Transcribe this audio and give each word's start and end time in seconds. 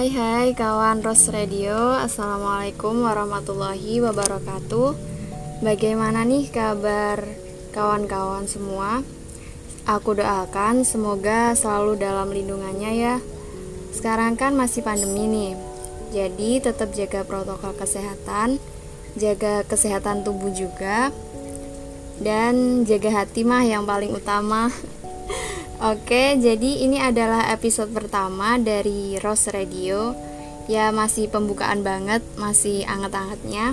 Hai 0.00 0.08
hai 0.16 0.48
kawan 0.56 1.04
Ros 1.04 1.28
Radio. 1.28 1.92
Assalamualaikum 1.92 3.04
warahmatullahi 3.04 4.00
wabarakatuh. 4.00 4.96
Bagaimana 5.60 6.24
nih 6.24 6.48
kabar 6.48 7.20
kawan-kawan 7.76 8.48
semua? 8.48 9.04
Aku 9.84 10.16
doakan 10.16 10.88
semoga 10.88 11.52
selalu 11.52 12.00
dalam 12.00 12.32
lindungannya 12.32 12.92
ya. 12.96 13.16
Sekarang 13.92 14.40
kan 14.40 14.56
masih 14.56 14.80
pandemi 14.80 15.28
nih. 15.28 15.52
Jadi 16.16 16.64
tetap 16.64 16.96
jaga 16.96 17.20
protokol 17.20 17.76
kesehatan 17.76 18.56
Jaga 19.20 19.68
kesehatan 19.68 20.24
tubuh 20.24 20.48
juga 20.48 21.12
Dan 22.16 22.88
jaga 22.88 23.20
hati 23.20 23.44
mah 23.44 23.68
yang 23.68 23.84
paling 23.84 24.16
utama 24.16 24.72
Oke, 25.80 26.36
jadi 26.36 26.84
ini 26.84 27.00
adalah 27.00 27.48
episode 27.56 27.88
pertama 27.96 28.60
dari 28.60 29.16
Rose 29.16 29.48
Radio. 29.48 30.12
Ya 30.68 30.92
masih 30.92 31.32
pembukaan 31.32 31.80
banget, 31.80 32.20
masih 32.36 32.84
anget-angetnya. 32.84 33.72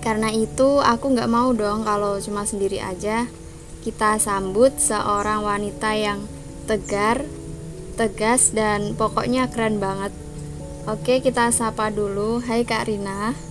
Karena 0.00 0.32
itu 0.32 0.80
aku 0.80 1.12
nggak 1.12 1.28
mau 1.28 1.52
dong 1.52 1.84
kalau 1.84 2.16
cuma 2.24 2.48
sendiri 2.48 2.80
aja. 2.80 3.28
Kita 3.84 4.16
sambut 4.16 4.72
seorang 4.80 5.44
wanita 5.44 5.92
yang 5.92 6.24
tegar, 6.64 7.20
tegas 8.00 8.56
dan 8.56 8.96
pokoknya 8.96 9.52
keren 9.52 9.76
banget. 9.76 10.16
Oke, 10.88 11.20
kita 11.20 11.52
sapa 11.52 11.92
dulu. 11.92 12.40
Hai 12.40 12.64
Kak 12.64 12.88
Rina. 12.88 13.49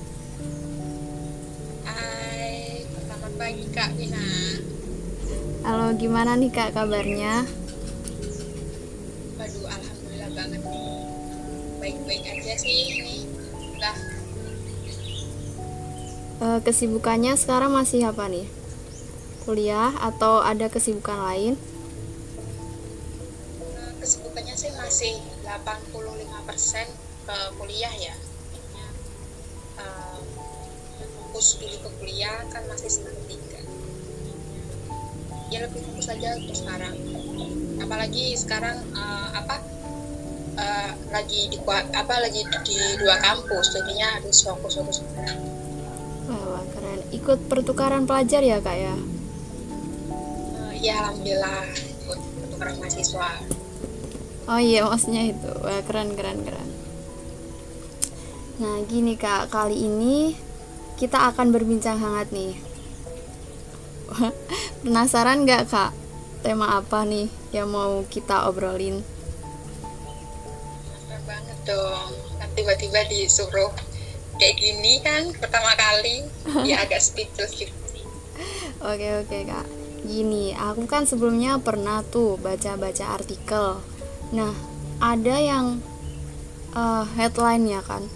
Halo, 5.70 5.93
gimana 5.93 6.34
nih 6.34 6.49
Kak 6.49 6.73
kabarnya? 6.73 7.45
Waduh, 9.37 9.70
alhamdulillah 9.70 10.29
banget 10.34 10.62
nih. 10.65 10.98
Baik-baik 11.77 12.25
aja 12.25 12.53
sih 12.57 12.89
ini. 12.98 13.29
Lah, 13.77 13.93
Eh, 16.41 16.59
kesibukannya 16.65 17.37
sekarang 17.37 17.70
masih 17.70 18.01
apa 18.01 18.25
nih? 18.25 18.49
Kuliah 19.45 19.93
atau 20.01 20.41
ada 20.41 20.73
kesibukan 20.73 21.21
lain? 21.21 21.53
eh, 23.62 23.91
kesibukannya 24.01 24.57
sih 24.57 24.73
masih 24.73 25.21
85% 25.45 26.90
ke 27.29 27.37
kuliah 27.62 27.93
ya. 27.93 28.17
Eh, 29.77 30.17
fokus 31.13 31.62
dulu 31.62 31.77
ke 31.77 31.90
kuliah 32.01 32.41
kan 32.49 32.65
masih 32.65 32.90
semester. 32.90 33.29
Ya 35.50 35.66
lebih 35.66 35.82
fokus 35.82 36.08
aja 36.14 36.38
untuk 36.38 36.55
sekarang. 36.55 36.94
Apalagi 37.82 38.38
sekarang 38.38 38.78
eh, 38.94 39.28
apa? 39.34 39.55
eh, 40.60 40.92
lagi 41.10 41.40
di 41.50 41.58
apa 41.72 42.16
lagi 42.20 42.42
di 42.44 42.78
dua 43.00 43.16
kampus 43.24 43.66
jadinya 43.74 44.20
harus 44.20 44.38
fokus 44.44 44.74
fokus 44.77 44.98
Wah, 46.30 46.62
keren. 46.76 47.00
Ikut 47.10 47.50
pertukaran 47.50 48.05
pelajar 48.05 48.46
ya 48.46 48.62
kak 48.62 48.77
ya? 48.77 48.96
Eh, 50.70 50.74
ya 50.84 50.94
alhamdulillah 51.02 51.66
ikut 51.74 52.20
pertukaran 52.22 52.76
mahasiswa 52.77 53.30
Oh 54.50 54.58
iya 54.58 54.82
maksudnya 54.86 55.30
itu. 55.30 55.50
Wah, 55.62 55.82
keren 55.86 56.18
keren 56.18 56.42
keren. 56.42 56.70
Nah 58.60 58.82
gini 58.90 59.14
kak, 59.14 59.54
kali 59.54 59.77
ini 59.77 60.34
kita 60.98 61.32
akan 61.34 61.54
berbincang 61.54 62.02
hangat 62.02 62.34
nih. 62.34 62.58
Penasaran 64.80 65.44
nggak 65.44 65.68
kak? 65.68 65.91
Tema 66.40 66.80
apa 66.80 67.03
nih 67.03 67.28
yang 67.52 67.68
mau 67.68 68.00
kita 68.08 68.47
obrolin? 68.47 69.03
Keren 71.03 71.22
banget 71.28 71.59
dong 71.68 72.16
kan 72.40 72.48
tiba-tiba 72.56 73.03
disuruh 73.12 73.76
kayak 74.40 74.56
gini 74.56 75.03
kan 75.03 75.36
pertama 75.36 75.76
kali 75.76 76.24
ya 76.70 76.88
agak 76.88 77.03
speechless 77.03 77.59
gitu 77.59 77.76
Oke 78.80 79.20
oke 79.20 79.38
kak. 79.44 79.68
Gini, 80.08 80.56
aku 80.56 80.88
kan 80.88 81.03
sebelumnya 81.03 81.59
pernah 81.59 82.00
tuh 82.08 82.40
baca-baca 82.40 83.20
artikel. 83.20 83.84
Nah, 84.32 84.56
ada 85.03 85.36
yang 85.36 85.84
eh, 86.72 87.03
headline-nya 87.20 87.84
kan, 87.84 88.08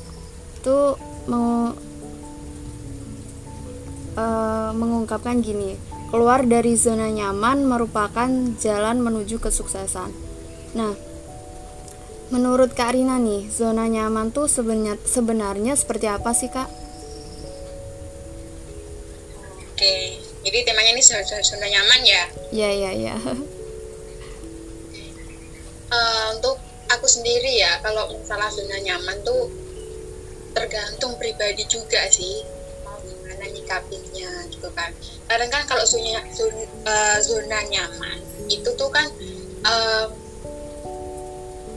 tuh 0.63 0.95
mau 1.27 1.75
eh, 4.15 4.71
mengungkapkan 4.71 5.43
gini, 5.43 5.75
keluar 6.13 6.45
dari 6.45 6.77
zona 6.77 7.09
nyaman 7.09 7.65
merupakan 7.65 8.29
jalan 8.61 9.01
menuju 9.01 9.41
kesuksesan. 9.41 10.13
Nah, 10.77 10.93
menurut 12.29 12.77
Kak 12.77 12.93
Rina 12.93 13.17
nih, 13.17 13.49
zona 13.49 13.89
nyaman 13.89 14.29
tuh 14.29 14.45
sebenarnya 14.45 15.01
sebenarnya 15.09 15.73
seperti 15.73 16.05
apa 16.05 16.29
sih 16.37 16.53
kak? 16.53 16.69
oke 19.73 19.93
jadi 20.45 20.57
temanya 20.69 20.93
ini 20.93 21.01
zona, 21.01 21.25
zona- 21.25 21.65
nyaman 21.65 22.01
ya 22.05 22.23
Ya 22.53 22.69
ya 22.69 22.91
ya. 22.93 23.15
Eh, 25.93 26.25
untuk 26.33 26.57
aku 26.89 27.05
sendiri 27.05 27.57
ya 27.61 27.77
kalau 27.85 28.09
masalah 28.17 28.49
zona 28.49 28.81
nyaman 28.81 29.13
tuh 29.21 29.45
tergantung 30.57 31.13
pribadi 31.21 31.69
juga 31.69 32.01
sih 32.09 32.41
nyikapinnya 33.63 34.51
gitu 34.51 34.67
kan. 34.75 34.91
Kadang 35.31 35.47
kan 35.47 35.63
kalau 35.63 35.87
zona 35.87 36.19
zona, 36.35 36.63
eh, 36.67 37.17
zona 37.23 37.59
nyaman 37.71 38.19
itu 38.51 38.69
tuh 38.75 38.91
kan 38.91 39.07
eh, 39.63 40.05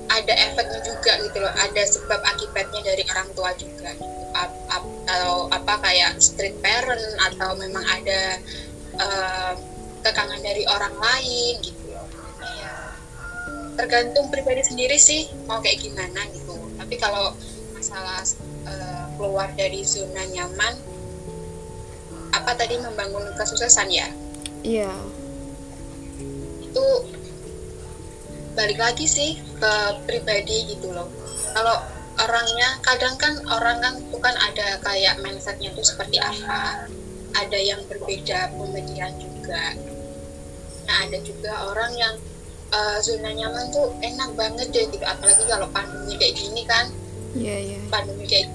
ada 0.06 0.34
efeknya 0.34 0.80
juga 0.82 1.12
gitu 1.22 1.38
loh. 1.38 1.52
Ada 1.54 1.82
sebab 1.86 2.20
akibatnya 2.26 2.82
dari 2.82 3.06
orang 3.06 3.30
tua 3.38 3.54
juga 3.54 3.94
gitu. 3.94 4.14
Ap- 4.34 4.66
ap- 4.68 4.94
atau 5.06 5.46
apa 5.54 5.78
kayak 5.86 6.18
street 6.18 6.58
parent 6.58 7.14
atau 7.30 7.54
memang 7.54 7.86
ada 7.86 8.42
eh, 8.98 9.52
kekangan 10.02 10.42
dari 10.42 10.66
orang 10.66 10.94
lain 10.98 11.54
gitu 11.62 11.94
loh. 11.94 12.06
Ya 12.42 12.74
tergantung 13.76 14.32
pribadi 14.32 14.64
sendiri 14.64 14.96
sih 14.96 15.30
mau 15.46 15.62
kayak 15.62 15.78
gimana 15.78 16.26
gitu. 16.34 16.56
Tapi 16.74 16.94
kalau 16.98 17.30
masalah 17.76 18.24
eh, 18.66 19.04
keluar 19.14 19.52
dari 19.54 19.84
zona 19.86 20.26
nyaman 20.26 20.74
apa 22.36 22.52
tadi 22.52 22.76
membangun 22.76 23.32
kesuksesan 23.36 23.88
ya? 23.88 24.08
Iya. 24.66 24.92
itu 26.66 26.86
balik 28.52 28.76
lagi 28.76 29.08
sih 29.08 29.40
ke 29.56 29.72
pribadi 30.04 30.76
gitu 30.76 30.92
loh. 30.92 31.08
Kalau 31.56 31.76
orangnya 32.20 32.80
kadang 32.84 33.16
kan 33.16 33.32
orang 33.48 33.80
kan 33.80 33.94
tuh 34.12 34.20
kan 34.20 34.36
ada 34.36 34.80
kayak 34.84 35.20
mindsetnya 35.24 35.72
tuh 35.72 35.84
seperti 35.84 36.20
apa. 36.20 36.88
Ada 37.36 37.58
yang 37.60 37.80
berbeda 37.88 38.52
pemikiran 38.56 39.12
juga. 39.20 39.76
Nah 40.88 40.96
ada 41.04 41.18
juga 41.24 41.52
orang 41.72 41.92
yang 41.96 42.14
eh, 42.72 42.98
zona 43.00 43.32
nyaman 43.32 43.72
tuh 43.72 43.92
enak 44.04 44.30
banget 44.36 44.68
deh 44.72 44.84
gitu. 44.92 45.04
Apalagi 45.04 45.44
kalau 45.48 45.68
pandemi 45.72 46.16
kayak 46.20 46.34
gini 46.36 46.62
kan. 46.68 46.92
Iya 47.36 47.56
iya. 47.60 47.78
pandemi 47.92 48.24
kayak 48.24 48.48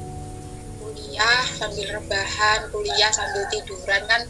kuliah 1.22 1.46
sambil 1.54 1.88
rebahan 2.02 2.60
kuliah 2.74 3.12
sambil 3.14 3.46
tiduran 3.54 4.02
kan 4.10 4.26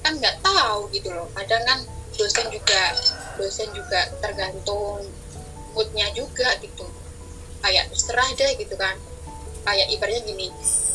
kan 0.00 0.12
nggak 0.16 0.40
tahu 0.40 0.88
gitu 0.88 1.12
loh. 1.12 1.28
Kadang 1.36 1.60
kan 1.68 1.84
dosen 2.16 2.48
juga 2.48 2.96
dosen 3.36 3.68
juga 3.76 4.08
tergantung 4.24 5.04
moodnya 5.76 6.08
juga 6.16 6.48
gitu. 6.64 6.88
Kayak 7.60 7.92
terserah 7.92 8.24
deh 8.40 8.56
gitu 8.56 8.72
kan. 8.80 8.96
Kayak 9.68 9.92
ibaratnya 9.92 10.24
gini 10.24 10.48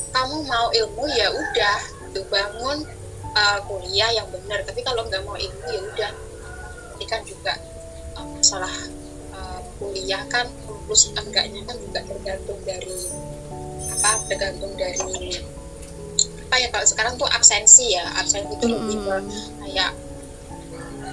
kamu 0.09 0.49
mau 0.49 0.73
ilmu 0.73 1.05
ya 1.13 1.29
udah 1.29 1.79
gitu. 2.09 2.25
Bangun 2.25 2.89
uh, 3.37 3.59
kuliah 3.69 4.09
yang 4.09 4.25
benar. 4.33 4.65
Tapi 4.65 4.81
kalau 4.81 5.05
nggak 5.05 5.21
mau 5.29 5.37
ilmu 5.37 5.65
ya 5.69 5.81
udah. 5.93 6.11
Ini 6.97 7.05
kan 7.05 7.21
juga 7.21 7.53
uh, 8.17 8.25
masalah 8.33 8.73
uh, 9.37 9.61
kuliah 9.77 10.25
kan 10.25 10.49
lulus 10.65 11.13
enggaknya 11.13 11.61
kan 11.69 11.77
juga 11.77 12.01
tergantung 12.01 12.57
dari 12.65 12.97
apa 13.99 14.23
tergantung 14.31 14.71
dari 14.79 15.35
apa 16.49 16.55
ya 16.57 16.67
kalau 16.73 16.87
sekarang 16.87 17.13
tuh 17.19 17.29
absensi 17.29 17.93
ya 17.93 18.07
absensi 18.15 18.57
itu 18.57 18.65
lebih 18.65 18.97
ke 19.05 19.15
kayak 19.67 19.91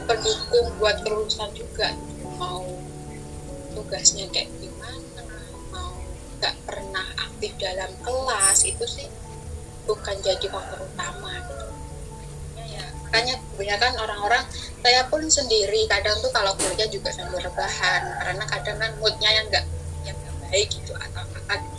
pendukung 0.07 0.67
buat 0.79 0.97
kelulusan 1.03 1.51
juga. 1.53 1.93
Mau 2.39 2.63
tugasnya 3.75 4.25
kayak 4.33 4.49
gimana 4.63 5.21
mau 5.75 5.93
nggak 6.41 6.55
pernah 6.65 7.05
aktif 7.21 7.53
dalam 7.61 7.91
kelas 8.01 8.65
itu 8.65 8.85
sih 8.87 9.09
bukan 9.85 10.17
jadi 10.25 10.47
faktor 10.49 10.81
utama 10.87 11.37
gitu. 11.51 11.67
Ya, 12.57 12.65
ya 12.81 12.85
makanya 13.05 13.35
kebanyakan 13.53 13.93
orang-orang 14.01 14.45
saya 14.81 15.03
pun 15.11 15.21
sendiri 15.27 15.85
kadang 15.91 16.17
tuh 16.23 16.31
kalau 16.33 16.55
kuliah 16.57 16.89
juga 16.89 17.11
sambil 17.13 17.43
rebahan 17.43 18.03
karena 18.23 18.45
kadang 18.49 18.77
kan 18.79 18.91
moodnya 19.03 19.31
yang 19.35 19.47
nggak 19.51 19.67
yang 20.07 20.17
nggak 20.17 20.37
baik 20.49 20.69
gitu 20.71 20.95
atau 20.95 21.23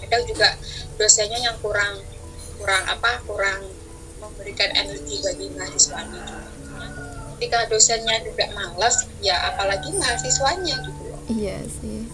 kadang 0.03 0.23
juga 0.27 0.55
dosennya 0.97 1.39
yang 1.39 1.57
kurang 1.61 2.01
kurang 2.57 2.83
apa 2.89 3.21
kurang 3.23 3.69
memberikan 4.17 4.69
energi 4.73 5.21
bagi 5.21 5.47
mahasiswanya 5.53 6.25
ketika 7.37 7.69
dosennya 7.69 8.17
juga 8.25 8.49
malas 8.57 9.05
ya 9.21 9.37
apalagi 9.53 9.93
mahasiswanya 9.93 10.75
gitu 10.81 11.01
loh 11.05 11.17
Iya 11.27 11.59
sih. 11.67 12.07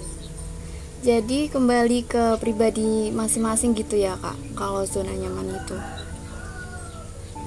Jadi 1.06 1.52
kembali 1.52 2.08
ke 2.10 2.42
pribadi 2.42 3.14
masing-masing 3.14 3.78
gitu 3.78 4.00
ya 4.00 4.18
kak, 4.18 4.34
kalau 4.58 4.82
zona 4.90 5.14
nyaman 5.14 5.54
itu. 5.54 5.78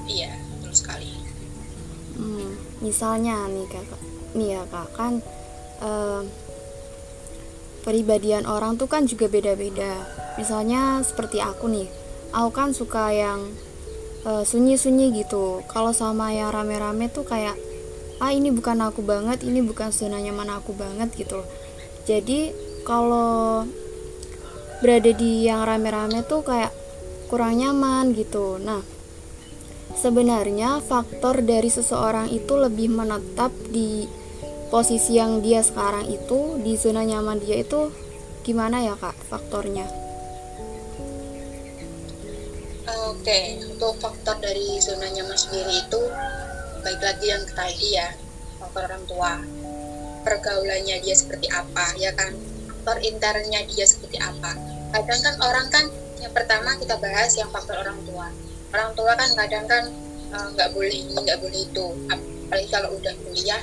Iya, 0.07 0.31
betul 0.55 0.71
sekali. 0.71 1.11
Hmm, 2.15 2.55
misalnya 2.79 3.49
nih 3.51 3.67
kakak, 3.67 4.01
nih 4.37 4.47
ya 4.55 4.63
kak 4.71 4.87
kan 4.95 5.13
eh, 5.83 6.21
peribadian 7.83 8.47
orang 8.47 8.79
tuh 8.79 8.87
kan 8.87 9.03
juga 9.03 9.27
beda-beda. 9.27 10.05
Misalnya 10.37 11.01
seperti 11.01 11.41
aku 11.41 11.65
nih, 11.67 11.89
aku 12.31 12.49
kan 12.53 12.71
suka 12.71 13.09
yang 13.11 13.49
eh, 14.23 14.43
sunyi-sunyi 14.45 15.11
gitu. 15.25 15.65
Kalau 15.65 15.91
sama 15.91 16.31
yang 16.31 16.53
rame-rame 16.53 17.09
tuh 17.09 17.25
kayak 17.25 17.57
ah 18.17 18.33
ini 18.33 18.49
bukan 18.49 18.81
aku 18.81 19.05
banget, 19.05 19.45
ini 19.45 19.61
bukan 19.61 19.93
zona 19.93 20.17
nyaman 20.21 20.49
aku 20.53 20.73
banget 20.73 21.09
gitu. 21.17 21.41
Jadi 22.05 22.53
kalau 22.85 23.65
berada 24.79 25.11
di 25.11 25.45
yang 25.49 25.65
rame-rame 25.65 26.21
tuh 26.23 26.45
kayak 26.45 26.71
kurang 27.27 27.59
nyaman 27.59 28.13
gitu. 28.13 28.61
Nah, 28.61 28.81
sebenarnya 29.97 30.79
faktor 30.85 31.41
dari 31.41 31.67
seseorang 31.67 32.29
itu 32.29 32.53
lebih 32.55 32.93
menetap 32.93 33.51
di 33.73 34.05
posisi 34.69 35.17
yang 35.17 35.41
dia 35.41 35.63
sekarang 35.63 36.07
itu 36.07 36.59
di 36.61 36.75
zona 36.77 37.03
nyaman 37.03 37.39
dia 37.39 37.59
itu 37.63 37.91
gimana 38.43 38.83
ya 38.83 38.95
kak 38.95 39.15
faktornya? 39.27 40.06
Oke, 43.17 43.59
untuk 43.65 43.97
faktor 43.97 44.37
dari 44.37 44.77
zona 44.77 45.09
nyaman 45.09 45.33
sendiri 45.33 45.83
itu 45.83 46.01
baik 46.85 47.01
lagi 47.01 47.25
yang 47.33 47.43
tadi 47.49 47.97
ya 47.97 48.07
faktor 48.61 48.85
orang 48.85 49.03
tua. 49.09 49.33
Pergaulannya 50.21 51.01
dia 51.01 51.15
seperti 51.17 51.49
apa 51.49 51.97
ya 51.97 52.13
kan? 52.13 52.37
Faktor 52.69 53.01
internnya 53.01 53.65
dia 53.65 53.85
seperti 53.89 54.21
apa. 54.21 54.53
Kadang 54.93 55.19
kan 55.25 55.35
orang 55.43 55.67
kan 55.73 55.85
yang 56.21 56.29
pertama 56.29 56.77
kita 56.77 56.95
bahas 57.01 57.33
yang 57.35 57.49
faktor 57.49 57.81
orang 57.81 57.99
tua. 58.05 58.29
Orang 58.69 58.93
tua 58.93 59.11
kan 59.17 59.29
kadang 59.33 59.65
kan 59.65 59.83
eh, 60.31 60.47
nggak 60.53 60.69
uh, 60.69 60.73
boleh 60.77 60.93
ini 60.93 61.17
nggak 61.17 61.41
boleh 61.41 61.59
itu. 61.65 61.85
Apalagi 62.13 62.67
kalau 62.69 62.89
udah 62.95 63.13
kuliah 63.25 63.61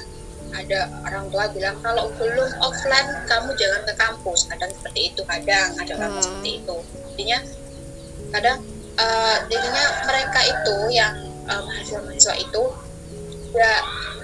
ada 0.54 0.92
orang 1.08 1.30
tua 1.32 1.48
bilang 1.50 1.80
kalau 1.80 2.12
belum 2.20 2.50
offline 2.58 3.08
kamu 3.30 3.54
jangan 3.54 3.80
ke 3.86 3.94
kampus. 3.96 4.50
Kadang 4.50 4.74
seperti 4.74 5.14
itu 5.14 5.22
kadang 5.24 5.78
ada 5.78 5.92
orang 5.94 6.12
hmm. 6.18 6.24
seperti 6.26 6.50
itu. 6.58 6.76
Jadinya 7.14 7.38
kadang 8.34 8.58
uh, 8.98 9.36
jadinya 9.50 9.84
mereka 10.06 10.40
itu 10.44 10.76
yang 10.94 11.14
uh, 11.50 11.62
mahasiswa-mahasiswa 11.62 12.34
itu 12.38 12.62
ya 13.54 13.72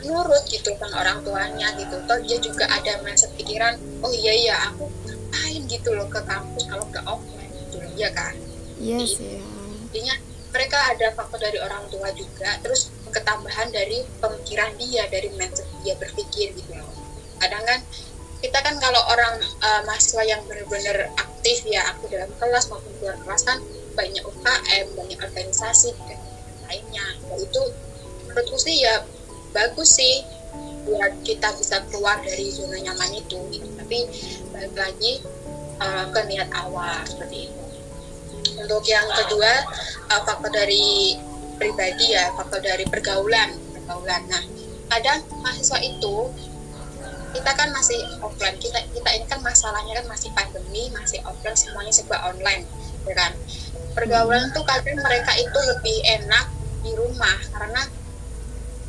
nurut 0.00 0.44
gitu 0.50 0.74
kan 0.80 0.90
orang 0.96 1.22
tuanya 1.22 1.70
gitu. 1.78 1.96
Toh 2.08 2.18
dia 2.24 2.38
juga 2.40 2.66
ada 2.66 2.98
mindset 3.04 3.30
pikiran 3.36 3.78
oh 4.02 4.10
iya 4.10 4.32
iya 4.34 4.56
aku 4.72 4.88
ngapain 5.06 5.62
gitu 5.70 5.94
loh 5.94 6.08
ke 6.10 6.20
kampus 6.24 6.66
kalau 6.66 6.86
ke 6.90 7.00
offline 7.06 7.52
gitu 7.66 7.76
loh 7.78 7.92
ya 7.94 8.10
kan? 8.10 8.34
Iya 8.80 8.98
yes, 9.04 9.20
sih 9.20 9.38
intinya 9.90 10.14
mereka 10.50 10.78
ada 10.90 11.14
faktor 11.14 11.38
dari 11.38 11.58
orang 11.62 11.86
tua 11.90 12.10
juga 12.16 12.58
terus 12.64 12.90
ketambahan 13.10 13.70
dari 13.70 14.02
pemikiran 14.18 14.74
dia 14.78 15.06
dari 15.10 15.30
mindset 15.38 15.66
dia 15.86 15.94
berpikir 15.98 16.54
gitu 16.58 16.72
loh. 16.74 16.90
Kadang 17.38 17.62
kan 17.62 17.80
kita 18.40 18.58
kan 18.64 18.80
kalau 18.80 19.04
orang 19.12 19.36
uh, 19.60 19.84
mahasiswa 19.84 20.24
yang 20.24 20.40
benar-benar 20.48 21.12
aktif 21.20 21.60
ya 21.68 21.84
aku 21.92 22.08
dalam 22.08 22.32
kelas 22.40 22.72
maupun 22.72 22.92
luar 23.04 23.20
kelas 23.20 23.44
kan 23.44 23.60
banyak 23.94 24.22
UKM 24.22 24.86
banyak 24.96 25.18
organisasi 25.18 25.90
dan 26.06 26.20
lainnya. 26.70 27.06
Nah, 27.26 27.38
itu 27.38 27.62
menurutku 28.30 28.56
sih 28.58 28.86
ya 28.86 29.02
bagus 29.50 29.98
sih 29.98 30.22
buat 30.86 31.12
kita 31.26 31.54
bisa 31.58 31.82
keluar 31.90 32.18
dari 32.22 32.50
zona 32.50 32.78
nyaman 32.78 33.10
itu. 33.18 33.38
Gitu. 33.50 33.68
tapi 33.78 34.06
balik 34.54 34.74
lagi 34.78 35.12
uh, 35.82 36.06
ke 36.14 36.20
niat 36.30 36.48
awal 36.54 37.02
seperti 37.06 37.50
itu. 37.50 37.62
Untuk 38.60 38.86
yang 38.86 39.06
kedua 39.10 39.52
uh, 40.14 40.22
faktor 40.22 40.50
dari 40.54 41.18
pribadi 41.58 42.16
ya 42.16 42.32
faktor 42.38 42.62
dari 42.62 42.86
pergaulan 42.86 43.52
pergaulan. 43.74 44.22
Nah 44.30 44.42
kadang 44.90 45.22
mahasiswa 45.42 45.78
itu 45.82 46.30
kita 47.30 47.50
kan 47.54 47.70
masih 47.70 47.98
offline. 48.22 48.58
Kita 48.58 48.78
kita 48.90 49.10
ini 49.14 49.26
kan 49.26 49.38
masalahnya 49.42 50.02
kan 50.02 50.06
masih 50.10 50.30
pandemi 50.34 50.90
masih 50.90 51.22
offline 51.26 51.58
semuanya 51.58 51.92
serba 51.94 52.18
online 52.26 52.66
ya 53.06 53.14
kan. 53.14 53.32
Pergaulan 53.90 54.54
tuh 54.54 54.62
kadang 54.62 54.98
mereka 55.02 55.34
itu 55.36 55.58
lebih 55.74 55.96
enak 56.20 56.46
di 56.80 56.92
rumah 56.96 57.36
karena 57.52 57.82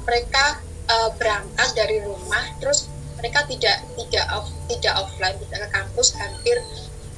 mereka 0.05 0.61
uh, 0.89 1.09
berangkat 1.17 1.69
dari 1.77 1.97
rumah 2.01 2.43
terus 2.57 2.89
mereka 3.17 3.45
tidak 3.45 3.85
tidak 3.97 4.25
off, 4.33 4.49
tidak 4.65 4.93
offline 4.97 5.37
tidak 5.45 5.67
ke 5.67 5.69
kampus 5.69 6.17
hampir 6.17 6.57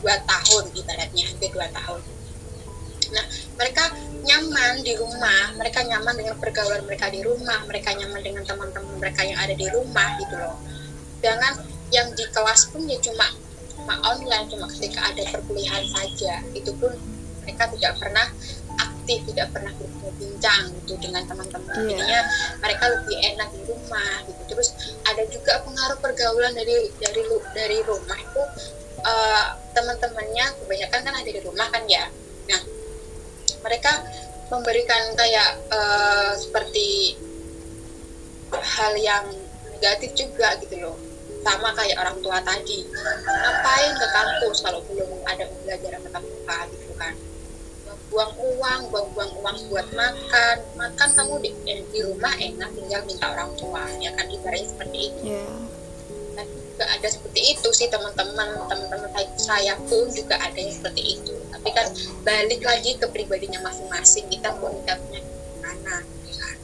dua 0.03 0.19
tahun 0.27 0.67
ibaratnya 0.75 1.23
hampir 1.31 1.49
dua 1.53 1.67
tahun. 1.71 2.01
Nah 3.13 3.25
mereka 3.55 3.83
nyaman 4.23 4.83
di 4.83 4.93
rumah 4.99 5.55
mereka 5.55 5.79
nyaman 5.85 6.15
dengan 6.17 6.35
pergaulan 6.39 6.83
mereka 6.83 7.07
di 7.07 7.23
rumah 7.23 7.63
mereka 7.67 7.95
nyaman 7.95 8.19
dengan 8.19 8.43
teman-teman 8.43 8.95
mereka 8.99 9.21
yang 9.23 9.39
ada 9.39 9.55
di 9.55 9.67
rumah 9.71 10.07
gitu 10.19 10.35
loh. 10.35 10.59
Jangan 11.23 11.63
yang 11.93 12.11
di 12.17 12.25
kelas 12.33 12.73
pun 12.73 12.83
ya 12.89 12.99
cuma 12.99 13.31
cuma 13.83 13.99
online 14.07 14.47
cuma 14.47 14.65
ketika 14.71 15.11
ada 15.11 15.23
perkuliahan 15.27 15.83
saja 15.91 16.39
itu 16.55 16.71
pun 16.79 16.95
mereka 17.43 17.67
tidak 17.75 17.99
pernah 17.99 18.27
aktif 18.79 19.19
tidak 19.27 19.51
pernah 19.51 19.75
berbincang 19.75 20.71
gitu 20.79 20.95
dengan 21.03 21.27
teman-teman. 21.27 21.75
Yeah. 21.75 21.99
jadinya 21.99 22.21
mereka 22.63 22.83
lebih 22.87 23.17
enak 23.35 23.49
di 23.51 23.61
rumah 23.67 24.15
gitu. 24.23 24.41
Terus 24.55 24.69
ada 25.03 25.23
juga 25.27 25.59
pengaruh 25.67 25.99
pergaulan 25.99 26.55
dari 26.55 26.87
dari 27.03 27.21
dari 27.51 27.77
rumah 27.83 28.15
itu 28.15 28.43
uh, 29.03 29.59
teman-temannya 29.75 30.45
kebanyakan 30.63 30.99
kan 31.03 31.13
ada 31.19 31.29
di 31.35 31.41
rumah 31.43 31.67
kan 31.67 31.83
ya. 31.91 32.07
Nah 32.47 32.61
mereka 33.67 33.91
memberikan 34.47 35.03
kayak 35.19 35.59
uh, 35.67 36.31
seperti 36.39 37.19
hal 38.55 38.95
yang 38.95 39.27
negatif 39.75 40.15
juga 40.15 40.55
gitu 40.63 40.79
loh 40.79 40.95
sama 41.43 41.69
kayak 41.75 41.99
orang 41.99 42.17
tua 42.23 42.39
tadi. 42.41 42.87
Ngapain 43.27 43.91
ke 43.99 44.07
kampus 44.15 44.57
kalau 44.63 44.79
belum 44.87 45.11
ada 45.27 45.43
pembelajaran 45.45 45.99
tatap 46.07 46.23
muka 46.23 46.57
gitu 46.71 46.93
kan? 46.95 47.13
Buang 48.07 48.33
uang 48.39 48.81
buang-buang 48.89 49.31
uang 49.43 49.57
buat 49.67 49.87
makan. 49.91 50.55
Makan 50.79 51.09
kamu 51.19 51.33
di, 51.43 51.49
eh, 51.67 51.83
di 51.91 51.99
rumah 52.07 52.33
enak 52.39 52.69
tinggal 52.73 53.01
minta 53.03 53.27
orang 53.27 53.51
tua. 53.59 53.83
Ya 53.99 54.15
kan 54.15 54.31
ibaratnya 54.31 54.67
seperti 54.71 54.97
itu. 55.11 55.23
Yeah. 55.35 55.61
dan 56.33 56.49
juga 56.49 56.85
ada 56.89 57.07
seperti 57.13 57.41
itu 57.53 57.69
sih 57.77 57.87
teman-teman. 57.93 58.49
Teman-teman 58.65 59.11
saya 59.37 59.77
pun 59.85 60.09
juga 60.09 60.39
ada 60.41 60.57
yang 60.57 60.73
seperti 60.73 61.19
itu. 61.19 61.35
Tapi 61.53 61.69
kan 61.69 61.87
balik 62.25 62.61
lagi 62.65 62.97
ke 62.97 63.05
pribadinya 63.11 63.61
masing-masing. 63.61 64.25
Kita 64.31 64.55
pun 64.57 64.73
kita 64.81 64.97
punya 64.97 65.21
mana 65.61 66.01
ya 66.25 66.33
kan. 66.41 66.57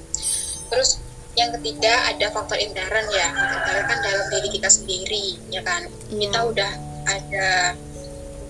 Terus 0.74 0.98
yang 1.38 1.50
ketiga 1.60 1.94
ada 2.10 2.28
faktor 2.34 2.58
intern 2.58 3.06
ya. 3.14 3.28
Faktor 3.30 3.86
kan 3.86 3.98
dalam 4.02 4.26
diri 4.34 4.50
kita 4.50 4.70
sendiri 4.70 5.38
ya 5.54 5.62
kan? 5.62 5.86
Yeah. 6.10 6.30
kita 6.30 6.40
udah 6.50 6.72
ada 7.10 7.48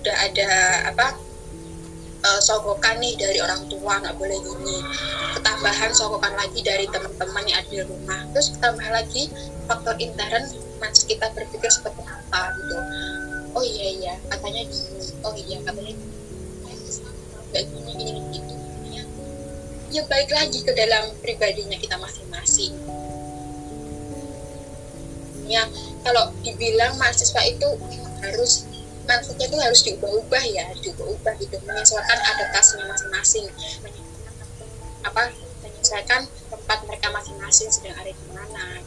udah 0.00 0.16
ada 0.16 0.50
apa 0.88 1.06
uh, 2.24 2.40
sogokan 2.40 3.00
nih 3.04 3.14
dari 3.20 3.38
orang 3.44 3.68
tua 3.68 4.00
nggak 4.00 4.16
boleh 4.16 4.38
gini. 4.40 4.78
Ketambahan 5.36 5.90
sogokan 5.92 6.34
lagi 6.36 6.60
dari 6.64 6.88
teman-teman 6.88 7.44
yang 7.44 7.58
ada 7.60 7.70
di 7.70 7.80
rumah. 7.84 8.20
Terus 8.32 8.56
tambah 8.58 8.88
lagi 8.88 9.28
faktor 9.68 9.94
intern 10.00 10.44
mas 10.80 11.04
kita 11.04 11.28
berpikir 11.36 11.68
seperti 11.68 12.00
apa 12.04 12.56
gitu. 12.56 12.76
Oh 13.52 13.64
iya 13.64 13.86
iya. 13.92 14.14
Katanya 14.32 14.64
gini. 14.64 15.04
Oh 15.20 15.34
iya 15.36 15.56
katanya 15.60 15.92
gini. 15.92 16.16
Nggak 17.50 17.64
gini 17.66 17.92
gini 17.98 18.20
gitu 18.30 18.59
ya, 19.90 20.02
baik 20.06 20.30
lagi 20.30 20.62
ke 20.62 20.72
dalam 20.72 21.10
pribadinya 21.18 21.74
kita 21.74 21.98
masing-masing. 21.98 22.72
Ya 25.50 25.66
kalau 26.06 26.30
dibilang 26.46 26.94
mahasiswa 26.94 27.42
itu 27.42 27.68
harus 28.22 28.70
mindsetnya 29.02 29.50
itu 29.50 29.58
harus 29.58 29.80
diubah-ubah 29.82 30.44
ya 30.46 30.70
diubah-ubah 30.78 31.34
gitu. 31.42 31.58
Menyesuaikan 31.66 32.18
adaptasinya 32.22 32.86
masing-masing. 32.86 33.50
Apa 35.02 35.34
menyesuaikan 35.66 36.30
tempat 36.30 36.78
mereka 36.86 37.10
masing-masing 37.10 37.68
sedang 37.74 37.98
ada 37.98 38.14
di 38.14 38.26
mana. 38.30 38.78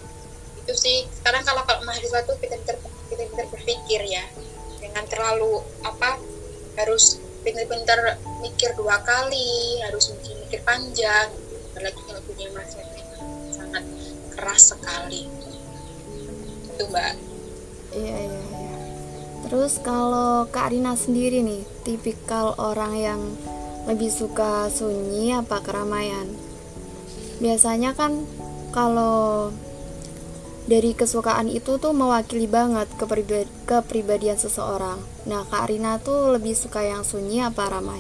Itu 0.64 0.72
sih 0.80 1.04
sekarang 1.20 1.44
kalau 1.44 1.68
kalau 1.68 1.84
mahasiswa 1.84 2.24
tuh 2.24 2.40
pintar-pintar 2.40 2.80
pintar 3.12 3.46
berpikir 3.52 4.00
ya. 4.08 4.24
Dengan 4.80 5.04
terlalu 5.12 5.60
apa 5.84 6.16
harus 6.80 7.20
pintar-pintar 7.44 8.18
mikir 8.40 8.72
dua 8.80 8.98
kali 9.04 9.84
harus 9.84 10.16
mikir, 10.16 10.36
mikir 10.48 10.60
panjang. 10.64 11.30
Apalagi 11.74 12.00
kalau 12.08 12.22
punya 12.24 12.48
mahasiswa 12.56 13.20
sangat 13.52 13.84
keras 14.34 14.62
sekali. 14.74 15.28
Itu 16.72 16.84
mbak. 16.90 17.14
Iya 17.94 18.18
iya. 18.26 18.42
Terus 19.44 19.78
kalau 19.84 20.48
Kak 20.50 20.72
Rina 20.74 20.96
sendiri 20.98 21.44
nih, 21.44 21.62
tipikal 21.86 22.56
orang 22.58 22.94
yang 22.96 23.22
lebih 23.86 24.08
suka 24.10 24.72
sunyi 24.72 25.36
apa 25.36 25.60
keramaian? 25.60 26.32
Biasanya 27.44 27.92
kan 27.94 28.24
kalau 28.72 29.52
dari 30.64 30.96
kesukaan 30.96 31.52
itu 31.52 31.76
tuh 31.76 31.92
mewakili 31.92 32.48
banget 32.48 32.88
kepribadi 32.96 33.50
kepribadian 33.68 34.40
seseorang. 34.40 35.00
Nah, 35.28 35.44
Kak 35.48 35.68
Rina 35.68 36.00
tuh 36.00 36.32
lebih 36.32 36.56
suka 36.56 36.80
yang 36.80 37.04
sunyi 37.04 37.44
apa 37.44 37.68
ramai? 37.68 38.00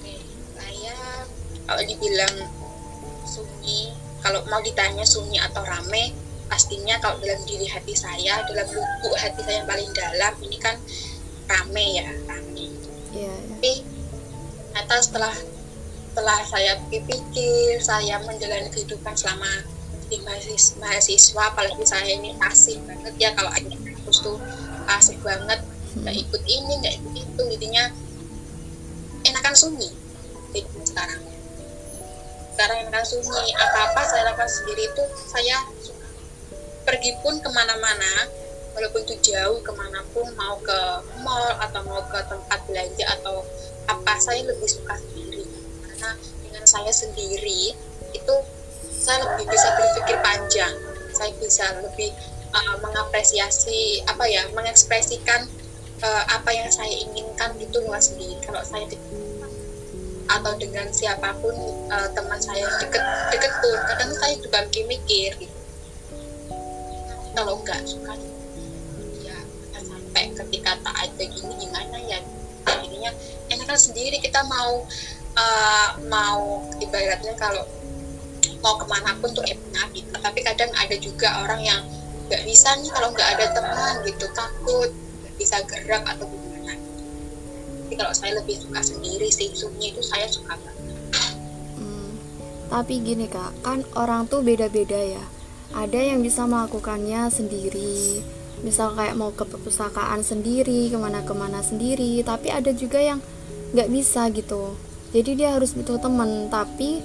Oke, 0.00 0.16
saya 0.56 0.96
kalau 1.68 1.82
dibilang 1.84 2.34
sunyi, 3.28 3.92
kalau 4.24 4.40
mau 4.48 4.64
ditanya 4.64 5.04
sunyi 5.04 5.36
atau 5.36 5.60
rame, 5.60 6.16
pastinya 6.48 6.96
kalau 7.04 7.20
dalam 7.20 7.44
diri 7.44 7.68
hati 7.68 7.92
saya, 7.92 8.40
dalam 8.48 8.64
lubuk 8.72 9.14
hati 9.20 9.40
saya 9.44 9.60
yang 9.60 9.68
paling 9.68 9.90
dalam, 9.92 10.32
ini 10.40 10.56
kan 10.56 10.80
rame 11.44 11.84
ya, 12.00 12.08
rame. 12.24 12.72
Iya. 13.12 13.28
iya. 13.28 13.34
Tapi 13.52 13.72
ternyata 14.72 14.96
setelah 15.04 15.34
setelah 16.14 16.40
saya 16.46 16.72
pikir, 16.88 17.82
saya 17.84 18.22
menjalani 18.22 18.70
kehidupan 18.70 19.12
selama 19.18 19.73
di 20.14 20.22
mahasiswa, 20.22 20.78
mahasiswa 20.78 21.42
apalagi 21.50 21.82
saya 21.82 22.14
ini 22.14 22.38
asik 22.46 22.78
banget 22.86 23.14
ya 23.18 23.30
kalau 23.34 23.50
ada 23.50 23.66
kampus 23.66 24.22
tuh 24.22 24.38
asik 24.86 25.18
banget 25.26 25.58
nggak 25.98 26.14
ikut 26.14 26.42
ini 26.46 26.72
nggak 26.78 26.94
ikut 27.02 27.12
itu 27.18 27.42
jadinya 27.58 27.84
enakan 29.26 29.54
sunyi. 29.58 29.90
Jadi 30.54 30.86
sekarang. 30.86 31.22
Sekarang 32.54 32.76
enakan 32.86 33.06
sunyi 33.06 33.50
apa 33.58 33.78
apa 33.90 34.00
saya 34.06 34.22
lakukan 34.30 34.46
sendiri 34.46 34.86
itu 34.86 35.04
saya 35.26 35.56
pergi 36.86 37.10
pun 37.18 37.40
ke 37.42 37.50
mana-mana 37.50 38.30
walaupun 38.76 39.02
itu 39.08 39.34
jauh 39.34 39.58
ke 39.66 39.72
mana 39.74 40.04
pun 40.14 40.30
mau 40.38 40.54
ke 40.62 40.78
mall 41.26 41.58
atau 41.58 41.80
mau 41.86 42.02
ke 42.06 42.18
tempat 42.30 42.60
belanja 42.70 43.06
atau 43.18 43.42
apa 43.90 44.14
saya 44.22 44.46
lebih 44.46 44.70
suka 44.70 44.94
sendiri. 44.94 45.42
Karena 45.90 46.14
dengan 46.46 46.64
saya 46.70 46.92
sendiri 46.94 47.74
itu 48.14 48.34
saya 49.04 49.20
lebih 49.20 49.46
bisa 49.52 49.68
berpikir 49.76 50.16
panjang. 50.24 50.74
Saya 51.12 51.30
bisa 51.36 51.64
lebih 51.84 52.10
uh, 52.56 52.76
mengapresiasi 52.80 54.00
apa 54.08 54.24
ya 54.24 54.48
mengekspresikan 54.56 55.44
uh, 56.00 56.24
apa 56.32 56.50
yang 56.56 56.72
saya 56.72 56.90
inginkan 56.90 57.52
itu 57.60 57.84
luas 57.84 58.08
sendiri 58.08 58.40
kalau 58.40 58.64
saya 58.64 58.88
di, 58.88 58.96
atau 60.24 60.56
dengan 60.56 60.88
siapa 60.88 61.36
pun 61.44 61.52
uh, 61.92 62.08
teman 62.16 62.40
saya 62.40 62.64
deket 62.80 63.04
deket 63.28 63.52
pun 63.60 63.76
kadang 63.92 64.10
saya 64.16 64.34
juga 64.40 64.64
mikir 64.72 65.36
gitu. 65.36 65.58
Kalau 67.36 67.60
enggak 67.60 67.84
suka 67.84 68.16
ya 69.20 69.36
sampai 69.84 70.32
ketika 70.32 70.80
tak 70.80 70.96
ada 70.96 71.24
gini 71.28 71.52
gimana 71.60 71.98
ya 72.08 72.18
jadinya 72.64 73.12
enakan 73.52 73.76
sendiri. 73.76 74.16
Kita 74.16 74.40
mau 74.48 74.80
uh, 75.36 75.88
mau 76.08 76.64
ibaratnya 76.80 77.36
kalau 77.36 77.68
mau 78.64 78.80
ke 78.80 78.88
mana 78.88 79.12
pun 79.20 79.28
tuh 79.36 79.44
enak 79.44 79.92
gitu 79.92 80.16
tapi 80.16 80.40
kadang 80.40 80.72
ada 80.72 80.96
juga 80.96 81.44
orang 81.44 81.60
yang 81.60 81.84
nggak 82.32 82.42
bisa 82.48 82.72
nih 82.80 82.88
kalau 82.88 83.12
nggak 83.12 83.28
ada 83.36 83.46
teman 83.52 83.94
gitu 84.08 84.26
takut 84.32 84.90
nggak 84.90 85.34
bisa 85.36 85.56
gerak 85.68 86.04
atau 86.08 86.24
gimana. 86.24 86.74
Tapi 87.84 87.94
kalau 88.00 88.12
saya 88.16 88.32
lebih 88.40 88.56
suka 88.56 88.80
sendiri 88.80 89.28
sih 89.28 89.52
sunyi 89.52 89.92
itu 89.92 90.00
saya 90.00 90.24
suka 90.32 90.56
banget. 90.56 90.96
Hmm, 91.76 92.16
tapi 92.72 93.04
gini 93.04 93.28
kak 93.28 93.52
kan 93.60 93.84
orang 93.92 94.24
tuh 94.24 94.40
beda-beda 94.40 94.96
ya. 94.96 95.24
Ada 95.74 96.14
yang 96.14 96.24
bisa 96.24 96.48
melakukannya 96.48 97.28
sendiri. 97.28 98.22
Misal 98.64 98.96
kayak 98.96 99.18
mau 99.18 99.34
ke 99.34 99.44
perpustakaan 99.44 100.24
sendiri 100.24 100.88
ke 100.88 100.96
mana-kemana 100.96 101.60
sendiri. 101.60 102.22
Tapi 102.24 102.48
ada 102.48 102.70
juga 102.72 103.02
yang 103.02 103.20
nggak 103.74 103.90
bisa 103.90 104.30
gitu. 104.32 104.78
Jadi 105.12 105.44
dia 105.44 105.52
harus 105.52 105.74
butuh 105.74 105.98
teman. 105.98 106.46
Tapi 106.48 107.02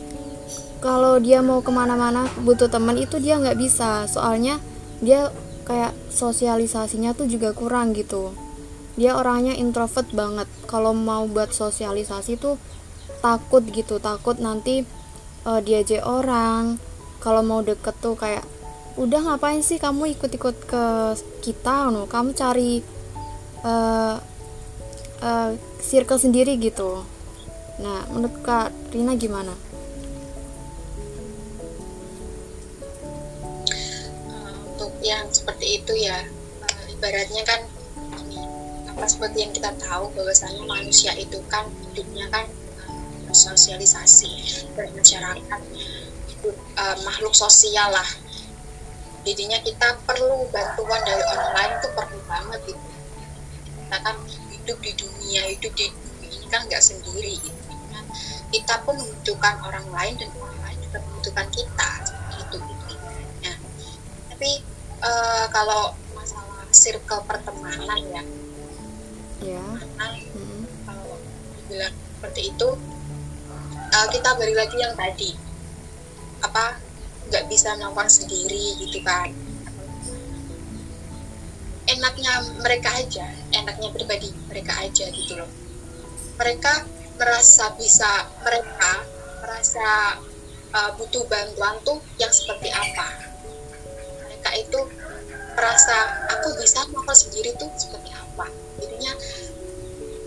kalau 0.80 1.20
dia 1.20 1.44
mau 1.44 1.60
ke 1.60 1.72
mana-mana 1.72 2.24
butuh 2.40 2.72
teman 2.72 2.96
itu 2.96 3.20
dia 3.20 3.36
nggak 3.36 3.60
bisa. 3.60 4.08
Soalnya 4.08 4.64
dia 5.04 5.32
kayak 5.68 5.92
sosialisasinya 6.08 7.12
tuh 7.14 7.28
juga 7.28 7.52
kurang 7.52 7.92
gitu. 7.92 8.32
Dia 8.96 9.20
orangnya 9.20 9.56
introvert 9.60 10.08
banget. 10.16 10.48
Kalau 10.68 10.96
mau 10.96 11.28
buat 11.28 11.52
sosialisasi 11.52 12.40
tuh 12.40 12.56
takut 13.20 13.64
gitu. 13.68 14.00
Takut 14.00 14.40
nanti 14.40 14.88
uh, 15.44 15.60
diajak 15.60 16.04
orang. 16.08 16.80
Kalau 17.20 17.44
mau 17.44 17.60
deket 17.60 18.00
tuh 18.00 18.16
kayak 18.16 18.48
udah 18.96 19.36
ngapain 19.36 19.60
sih 19.64 19.80
kamu 19.80 20.16
ikut-ikut 20.16 20.56
ke 20.64 20.84
kita? 21.44 21.92
No 21.92 22.08
kamu 22.08 22.32
cari 22.32 22.80
uh, 23.68 24.16
uh, 25.20 25.52
circle 25.84 26.20
sendiri 26.20 26.56
gitu. 26.56 27.04
Nah 27.84 28.08
menurut 28.16 28.40
kak 28.44 28.72
Rina 28.96 29.20
gimana 29.20 29.69
yang 35.10 35.26
seperti 35.34 35.82
itu 35.82 35.94
ya. 35.98 36.22
Uh, 36.62 36.86
ibaratnya 36.94 37.42
kan 37.42 37.66
ini 38.30 38.46
apa 38.86 39.06
seperti 39.10 39.38
yang 39.42 39.54
kita 39.54 39.74
tahu 39.82 40.14
bahwasanya 40.14 40.62
manusia 40.70 41.18
itu 41.18 41.42
kan 41.50 41.66
hidupnya 41.90 42.30
kan 42.30 42.46
uh, 42.86 43.34
sosialisasi 43.34 44.62
bermasyarakat 44.78 45.62
hidup 46.30 46.56
uh, 46.78 46.98
makhluk 47.02 47.34
sosial 47.34 47.90
lah. 47.90 48.10
Jadinya 49.26 49.60
kita 49.66 50.00
perlu 50.08 50.48
bantuan 50.54 51.02
dari 51.04 51.24
orang 51.26 51.52
lain 51.58 51.72
itu 51.82 51.90
perlu 51.92 52.20
banget 52.30 52.60
gitu. 52.70 52.88
Kita 53.76 53.98
kan 54.06 54.16
hidup 54.54 54.78
di 54.80 54.92
dunia 54.96 55.42
hidup 55.50 55.74
di 55.76 55.86
dunia 55.90 56.30
ini 56.30 56.48
kan 56.48 56.62
nggak 56.70 56.84
sendiri 56.86 57.42
gitu. 57.42 57.58
Kita 58.50 58.82
pun 58.82 58.98
membutuhkan 58.98 59.62
orang 59.62 59.86
lain 59.94 60.14
dan 60.18 60.30
orang 60.42 60.60
lain 60.66 60.78
juga 60.82 60.98
membutuhkan 61.06 61.48
kita 61.54 61.92
gitu 62.38 62.58
gitu. 62.58 62.94
Nah 63.46 63.56
tapi 64.34 64.69
uh, 65.10 65.46
kalau 65.50 65.94
masalah 66.14 66.66
circle 66.70 67.22
pertemanan 67.26 68.00
ya. 68.14 68.24
Ya. 69.40 69.66
Hmm. 70.36 70.68
kalau 70.84 71.16
dibilang 71.56 71.96
seperti 71.96 72.42
itu 72.52 72.70
uh, 73.96 74.08
kita 74.12 74.30
balik 74.38 74.58
lagi 74.58 74.78
yang 74.78 74.94
tadi. 74.94 75.32
Apa 76.46 76.78
nggak 77.30 77.46
bisa 77.50 77.76
melakukan 77.78 78.10
sendiri 78.10 78.78
gitu 78.80 79.00
kan. 79.02 79.34
Enaknya 81.90 82.46
mereka 82.62 82.94
aja 83.02 83.26
enaknya 83.50 83.90
pribadi 83.90 84.30
mereka 84.46 84.78
aja 84.86 85.10
gitu 85.10 85.34
loh. 85.40 85.50
Mereka 86.38 86.86
merasa 87.20 87.76
bisa 87.76 88.30
mereka 88.46 89.04
merasa 89.44 89.88
uh, 90.72 90.92
butuh 90.96 91.26
bantuan 91.28 91.76
tuh 91.84 92.00
yang 92.22 92.32
seperti 92.32 92.72
apa 92.72 93.29
mereka 94.40 94.56
itu 94.56 94.82
merasa 95.60 95.98
aku 96.32 96.56
bisa 96.64 96.88
melakukan 96.88 97.28
sendiri 97.28 97.52
tuh 97.60 97.68
seperti 97.76 98.08
apa? 98.16 98.48
Jadinya 98.80 99.12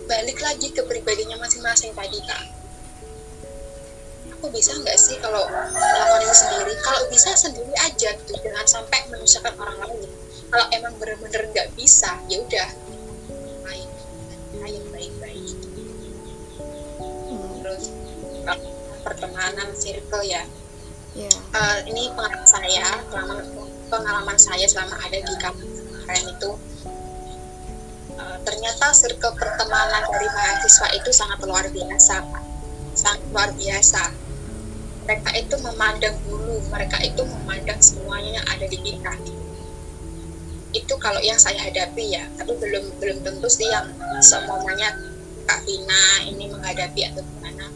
balik 0.04 0.37
lagi 0.45 0.69
ke 0.69 0.85
pribadinya 0.85 1.40
masing-masing 1.40 1.97
tadi 1.97 2.21
kak. 2.21 2.45
Aku 4.37 4.52
bisa 4.52 4.76
nggak 4.76 4.99
sih 5.00 5.16
kalau 5.25 5.49
melakukan 5.49 6.28
ini 6.28 6.37
sendiri? 6.37 6.73
Kalau 6.85 7.00
bisa 7.09 7.33
sendiri 7.33 7.73
aja 7.81 8.12
gitu. 8.12 8.33
Jangan 8.37 8.66
sampai 8.69 9.00
menyusahkan 9.09 9.57
orang 9.57 9.81
lain. 9.81 10.12
Kalau 10.52 10.66
emang 10.76 10.92
bener-bener 11.00 11.49
nggak 11.49 11.73
bisa 11.73 12.12
ya 12.28 12.37
udah. 12.37 12.69
Main 13.64 13.88
yang 14.61 14.88
baik-baik. 14.92 15.57
Terus 17.64 17.85
pertemanan 19.00 19.73
circle 19.73 20.21
ya. 20.21 20.45
Yeah. 21.12 21.33
uh, 21.52 21.85
ini 21.85 22.09
pengalaman 22.16 22.49
saya 22.49 22.88
pengalaman 23.12 23.45
pengalaman 23.92 24.40
saya 24.40 24.64
selama 24.64 24.96
ada 25.04 25.20
di 25.20 25.34
kemarin 25.37 26.25
itu 26.32 26.50
uh, 28.16 28.37
ternyata 28.49 28.96
circle 28.96 29.37
pertemanan 29.37 30.08
dari 30.08 30.28
mahasiswa 30.32 30.88
itu 30.96 31.12
sangat 31.12 31.44
luar 31.44 31.68
biasa 31.68 32.25
sangat 32.94 33.20
luar 33.32 33.50
biasa. 33.56 34.02
Mereka 35.02 35.30
itu 35.34 35.54
memandang 35.58 36.14
dulu 36.22 36.62
mereka 36.70 37.02
itu 37.02 37.26
memandang 37.26 37.80
semuanya 37.82 38.38
yang 38.40 38.46
ada 38.46 38.66
di 38.70 38.78
kita. 38.78 39.12
Itu 40.72 40.94
kalau 41.02 41.20
yang 41.20 41.37
saya 41.37 41.58
hadapi 41.58 42.16
ya 42.16 42.25
tapi 42.38 42.54
belum 42.56 43.02
belum 43.02 43.18
tentu 43.26 43.49
sih 43.50 43.68
yang 43.68 43.90
semuanya 44.22 44.94
Kak 45.42 45.66
Vina 45.66 46.04
ini 46.30 46.46
menghadapi 46.49 47.00
atau 47.11 47.22
gimana. 47.26 47.66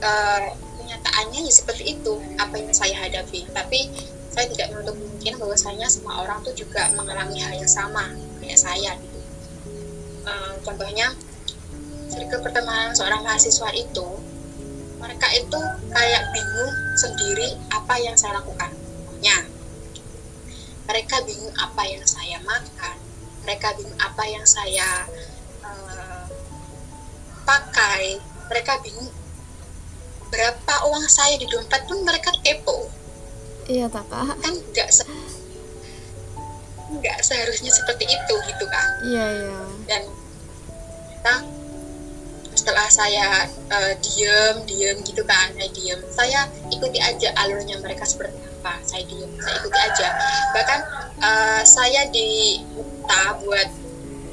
Uh, 0.00 0.42
kenyataannya 0.80 1.40
ya 1.44 1.52
seperti 1.52 1.98
itu 2.00 2.14
apa 2.40 2.56
yang 2.56 2.72
saya 2.72 2.96
hadapi. 2.96 3.44
Tapi 3.52 3.92
saya 4.36 4.52
tidak 4.52 4.68
menutup 4.76 5.00
kemungkinan 5.00 5.38
bahwasanya 5.40 5.88
semua 5.88 6.20
orang 6.20 6.44
tuh 6.44 6.52
juga 6.52 6.92
mengalami 6.92 7.40
hal 7.40 7.56
yang 7.56 7.72
sama 7.72 8.04
kayak 8.36 8.60
saya 8.60 8.92
gitu. 9.00 9.20
Uh, 10.28 10.52
contohnya 10.60 11.08
circle 12.12 12.44
pertemanan 12.44 12.92
seorang 12.92 13.24
mahasiswa 13.24 13.72
itu 13.72 14.04
mereka 15.00 15.32
itu 15.32 15.56
kayak 15.88 16.22
bingung 16.36 16.72
sendiri 17.00 17.56
apa 17.72 17.96
yang 17.96 18.12
saya 18.12 18.36
lakukan. 18.36 18.68
Ya, 19.24 19.40
mereka 20.84 21.24
bingung 21.24 21.56
apa 21.56 21.82
yang 21.88 22.04
saya 22.04 22.36
makan, 22.44 22.96
mereka 23.40 23.72
bingung 23.72 23.96
apa 23.96 24.24
yang 24.28 24.44
saya 24.44 25.08
uh, 25.64 26.28
pakai, 27.48 28.20
mereka 28.52 28.84
bingung 28.84 29.08
berapa 30.28 30.74
uang 30.92 31.08
saya 31.08 31.40
di 31.40 31.48
dompet 31.48 31.88
pun 31.88 32.04
mereka 32.04 32.36
kepo 32.44 32.92
iya 33.66 33.86
tak 33.90 34.06
kak 34.06 34.34
kan 34.38 34.54
nggak 34.54 34.88
se 34.94 35.04
nggak 36.86 37.18
seharusnya 37.18 37.70
seperti 37.74 38.06
itu 38.06 38.34
gitu 38.46 38.64
kan? 38.70 38.86
Iya 39.02 39.26
iya. 39.42 39.58
Dan 39.90 40.02
kita 41.10 41.34
setelah 42.56 42.88
saya 42.88 43.26
uh, 43.68 43.92
diem 44.00 44.56
diem 44.64 44.96
gitu 45.02 45.22
kan 45.26 45.50
saya 45.54 45.70
diem. 45.74 46.00
Saya 46.14 46.40
ikuti 46.70 46.98
aja 47.02 47.34
alurnya 47.42 47.82
mereka 47.82 48.06
seperti 48.06 48.38
apa 48.62 48.78
saya 48.86 49.02
diem 49.06 49.30
saya 49.42 49.54
ikuti 49.60 49.78
aja. 49.82 50.08
Bahkan 50.54 50.80
uh, 51.20 51.62
saya 51.66 52.06
diminta 52.14 53.22
buat 53.42 53.68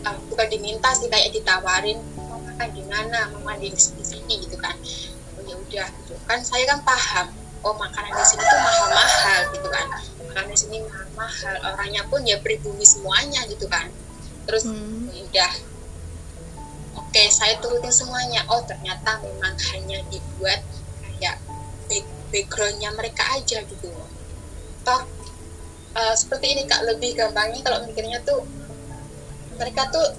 uh, 0.05 0.17
bukan 0.29 0.47
diminta 0.53 0.93
sih 0.93 1.09
kayak 1.09 1.33
ditawarin 1.33 1.97
mau 2.29 2.37
makan 2.37 2.69
di 2.69 2.83
mana? 2.85 3.33
Mau 3.33 3.41
mandi 3.49 3.73
di 3.73 3.81
sini 3.81 4.33
gitu 4.45 4.55
kan? 4.61 4.77
Oh, 5.37 5.41
ya 5.41 5.57
udah 5.57 5.87
gitu. 5.89 6.13
Kan 6.29 6.39
saya 6.45 6.69
kan 6.69 6.85
paham 6.85 7.33
oh 7.63 7.73
makanan 7.79 8.11
di 8.11 8.25
sini 8.27 8.42
orangnya 11.83 12.07
pun 12.07 12.23
ya 12.23 12.39
pribumi 12.39 12.87
semuanya 12.87 13.43
gitu 13.51 13.67
kan. 13.67 13.91
Terus 14.47 14.63
hmm. 14.63 15.11
Ya 15.11 15.19
udah 15.27 15.53
oke 17.03 17.23
saya 17.27 17.59
turutin 17.59 17.91
semuanya. 17.91 18.47
Oh 18.47 18.63
ternyata 18.63 19.19
memang 19.19 19.51
hanya 19.75 19.99
dibuat 20.07 20.63
kayak 21.19 21.43
backgroundnya 22.31 22.95
mereka 22.95 23.35
aja 23.35 23.59
gitu. 23.67 23.91
Toh 24.87 25.01
uh, 25.99 26.15
seperti 26.15 26.55
ini 26.55 26.63
kak. 26.71 26.87
Lebih 26.87 27.19
gampangnya 27.19 27.59
kalau 27.67 27.83
mikirnya 27.83 28.23
tuh 28.23 28.47
mereka 29.59 29.91
tuh 29.91 30.15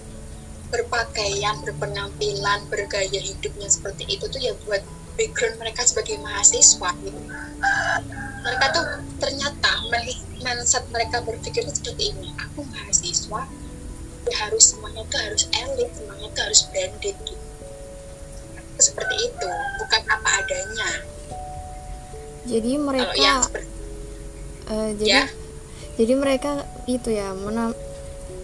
berpakaian 0.69 1.65
berpenampilan 1.65 2.61
bergaya 2.69 3.21
hidupnya 3.25 3.73
seperti 3.73 4.05
itu 4.05 4.29
tuh 4.29 4.37
ya 4.37 4.53
buat 4.69 4.85
background 5.17 5.57
mereka 5.65 5.81
sebagai 5.89 6.21
mahasiswa 6.21 6.93
gitu. 7.01 7.21
Mereka 8.45 8.67
tuh 8.77 8.85
ternyata 9.17 9.73
mindset 10.45 10.85
mereka 10.93 11.25
berpikir 11.25 11.65
seperti 11.65 12.13
ini. 12.13 12.31
Aku 12.37 12.63
mahasiswa 12.69 13.49
ya 14.25 14.37
harus 14.49 14.73
semuanya 14.73 15.05
tuh 15.09 15.21
harus 15.21 15.45
elit 15.53 15.91
semuanya 15.93 16.29
tuh 16.33 16.43
harus 16.45 16.61
branded 16.69 17.17
gitu. 17.25 17.45
Seperti 18.77 19.17
itu 19.33 19.51
bukan 19.81 20.03
apa 20.09 20.29
adanya. 20.45 20.91
Jadi 22.45 22.73
mereka 22.77 23.17
yang 23.17 23.41
seperti, 23.41 23.69
uh, 24.69 24.91
jadi 25.01 25.09
ya? 25.09 25.25
jadi 25.97 26.13
mereka 26.13 26.53
itu 26.85 27.09
ya 27.17 27.33
menam, 27.33 27.73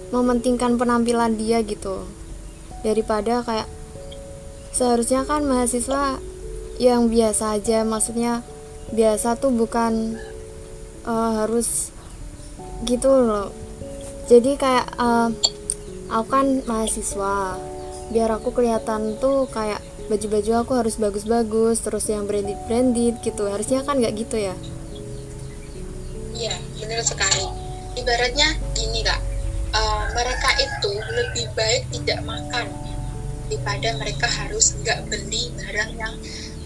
mementingkan 0.08 0.80
penampilan 0.80 1.36
dia 1.36 1.60
gitu. 1.60 2.08
Daripada 2.80 3.44
kayak 3.44 3.68
seharusnya 4.72 5.28
kan 5.28 5.44
mahasiswa 5.44 6.16
yang 6.80 7.12
biasa 7.12 7.60
aja 7.60 7.84
maksudnya 7.84 8.40
biasa 8.88 9.36
tuh 9.36 9.52
bukan 9.52 10.16
uh, 11.04 11.44
harus 11.44 11.94
gitu 12.84 13.08
loh. 13.08 13.52
Jadi 14.30 14.56
kayak 14.56 14.86
uh, 14.96 15.28
aku 16.10 16.26
kan 16.30 16.46
mahasiswa 16.64 17.58
biar 18.10 18.30
aku 18.34 18.50
kelihatan 18.50 19.18
tuh 19.22 19.46
kayak 19.50 19.78
baju-baju 20.10 20.66
aku 20.66 20.72
harus 20.74 20.98
bagus-bagus 20.98 21.86
terus 21.86 22.06
yang 22.10 22.26
branded 22.26 22.58
branded 22.66 23.18
gitu. 23.22 23.46
Harusnya 23.46 23.86
kan 23.86 23.98
nggak 23.98 24.14
gitu 24.18 24.36
ya? 24.38 24.54
Iya 26.34 26.54
benar 26.78 27.02
sekali. 27.04 27.46
Ibaratnya 27.98 28.54
gini 28.74 29.06
kak. 29.06 29.20
Uh, 29.70 30.02
mereka 30.18 30.50
itu 30.58 30.90
lebih 31.14 31.46
baik 31.54 31.86
tidak 31.94 32.26
makan 32.26 32.66
daripada 33.46 33.94
mereka 33.98 34.26
harus 34.26 34.74
nggak 34.82 35.10
beli 35.10 35.50
barang 35.58 35.90
yang 35.94 36.14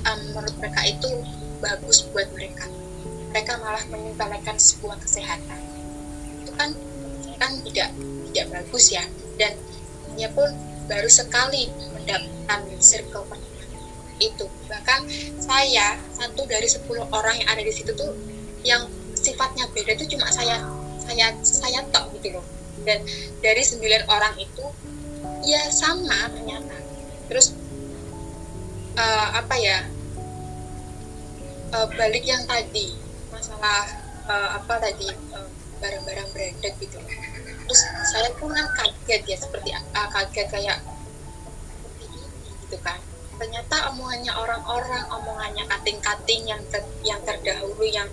um, 0.09 0.21
menurut 0.33 0.57
mereka 0.57 0.81
itu 0.89 1.11
bagus 1.61 2.05
buat 2.13 2.29
mereka 2.33 2.65
mereka 3.35 3.59
malah 3.59 3.83
menyepelekan 3.91 4.55
sebuah 4.55 4.95
kesehatan. 5.03 5.59
Itu 6.47 6.55
kan 6.55 6.71
kan 7.35 7.51
tidak 7.67 7.91
tidak 8.31 8.47
bagus 8.55 8.95
ya. 8.95 9.03
Dan 9.35 9.59
dia 10.15 10.31
pun 10.31 10.47
baru 10.87 11.11
sekali 11.11 11.67
mendapatkan 11.99 12.63
circle 12.79 13.27
itu. 14.23 14.47
Bahkan 14.71 15.01
saya 15.43 15.99
satu 16.15 16.47
dari 16.47 16.71
sepuluh 16.71 17.11
orang 17.11 17.43
yang 17.43 17.51
ada 17.51 17.63
di 17.67 17.75
situ 17.75 17.91
tuh 17.99 18.15
yang 18.63 18.87
sifatnya 19.19 19.67
beda 19.75 19.99
itu 19.99 20.15
cuma 20.15 20.31
saya 20.31 20.63
saya 21.03 21.35
saya 21.43 21.83
tok 21.91 22.15
gitu 22.23 22.39
loh. 22.39 22.47
Dan 22.87 23.03
dari 23.43 23.67
sembilan 23.67 24.07
orang 24.15 24.39
itu 24.39 24.63
ya 25.43 25.75
sama 25.75 26.31
ternyata. 26.31 26.79
Terus 27.27 27.51
uh, 28.95 29.29
apa 29.43 29.59
ya 29.59 29.83
uh, 31.75 31.91
balik 31.99 32.23
yang 32.23 32.47
tadi 32.47 33.04
masalah 33.45 33.85
uh, 34.25 34.49
apa 34.57 34.81
tadi 34.81 35.05
barang 35.05 35.53
barang-barang 35.85 36.29
branded 36.33 36.75
gitu. 36.81 36.97
Terus 37.69 37.83
saya 38.09 38.33
pun 38.41 38.49
kan 38.57 38.73
kaget 38.73 39.21
ya 39.29 39.37
seperti 39.37 39.77
uh, 39.77 40.09
kaget 40.09 40.49
kayak 40.49 40.81
gitu 42.65 42.77
kan. 42.81 42.97
Ternyata 43.37 43.93
omongannya 43.93 44.33
orang-orang 44.33 45.05
omongannya 45.13 45.69
kating-kating 45.69 46.49
yang 46.49 46.63
ter, 46.73 46.81
yang 47.05 47.21
terdahulu 47.21 47.85
yang 47.85 48.09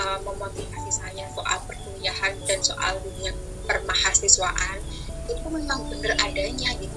uh, 0.00 0.16
memotivasi 0.24 0.88
saya 0.88 1.28
soal 1.36 1.60
perkuliahan 1.68 2.32
dan 2.48 2.64
soal 2.64 2.96
dunia 3.04 3.36
permahasiswaan 3.68 4.80
itu 5.28 5.46
memang 5.52 5.84
benar 5.92 6.16
adanya 6.24 6.72
gitu. 6.80 6.96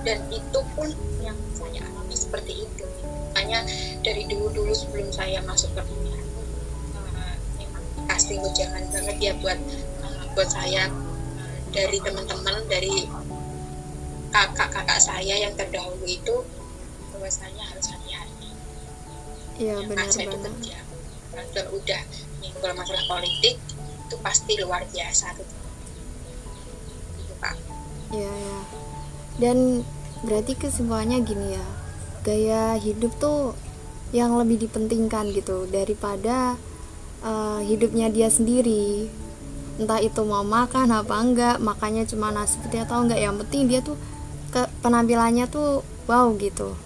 Dan 0.00 0.24
itu 0.32 0.60
pun 0.72 0.88
yang 1.20 1.36
saya 1.52 1.84
alami 1.92 2.16
seperti 2.16 2.64
itu. 2.64 2.88
Makanya 3.36 3.68
dari 4.00 4.24
dulu-dulu 4.24 4.72
sebelum 4.72 5.12
saya 5.12 5.44
masuk 5.44 5.76
perkuliahan 5.76 6.22
uh, 6.24 6.41
kasih 8.12 8.44
jangan 8.52 8.84
banget 8.92 9.16
ya 9.18 9.32
buat 9.40 9.56
uh, 10.04 10.24
buat 10.36 10.48
saya 10.52 10.92
uh, 10.92 11.56
dari 11.72 11.96
teman-teman 12.04 12.60
dari 12.68 13.08
kakak-kakak 14.28 15.00
saya 15.00 15.48
yang 15.48 15.52
terdahulu 15.56 16.04
itu 16.04 16.44
bahwasanya 17.12 17.64
harus 17.68 17.86
hati-hati. 17.92 18.48
Iya 19.60 19.76
benar 19.88 20.08
benar. 20.08 20.52
Kerja. 20.60 20.78
Kalau 21.32 21.80
udah 21.80 22.02
kalau 22.60 22.74
masalah 22.76 23.04
politik 23.08 23.56
itu 23.80 24.16
pasti 24.20 24.52
luar 24.60 24.84
biasa 24.88 25.32
tuh. 25.36 25.48
Gitu 27.16 27.34
pak. 27.40 27.56
Iya 28.12 28.32
ya. 28.32 28.60
Dan 29.40 29.84
berarti 30.22 30.52
kesimpulannya 30.56 31.18
gini 31.24 31.56
ya 31.56 31.66
gaya 32.22 32.78
hidup 32.78 33.10
tuh 33.18 33.58
yang 34.14 34.38
lebih 34.38 34.68
dipentingkan 34.68 35.34
gitu 35.34 35.66
daripada 35.66 36.54
uh, 37.24 37.62
hidupnya 37.64 38.10
dia 38.12 38.28
sendiri. 38.28 39.08
Entah 39.80 39.98
itu 39.98 40.20
mau 40.22 40.44
makan 40.44 40.92
apa 40.92 41.14
enggak 41.16 41.56
makanya 41.58 42.04
cuma 42.04 42.28
nasi 42.30 42.60
putih 42.60 42.84
atau 42.84 43.02
enggak. 43.02 43.18
Yang 43.18 43.46
penting 43.46 43.62
dia 43.70 43.80
tuh 43.80 43.96
ke 44.52 44.68
penampilannya 44.84 45.48
tuh 45.48 45.80
wow 46.06 46.28
gitu. 46.36 46.76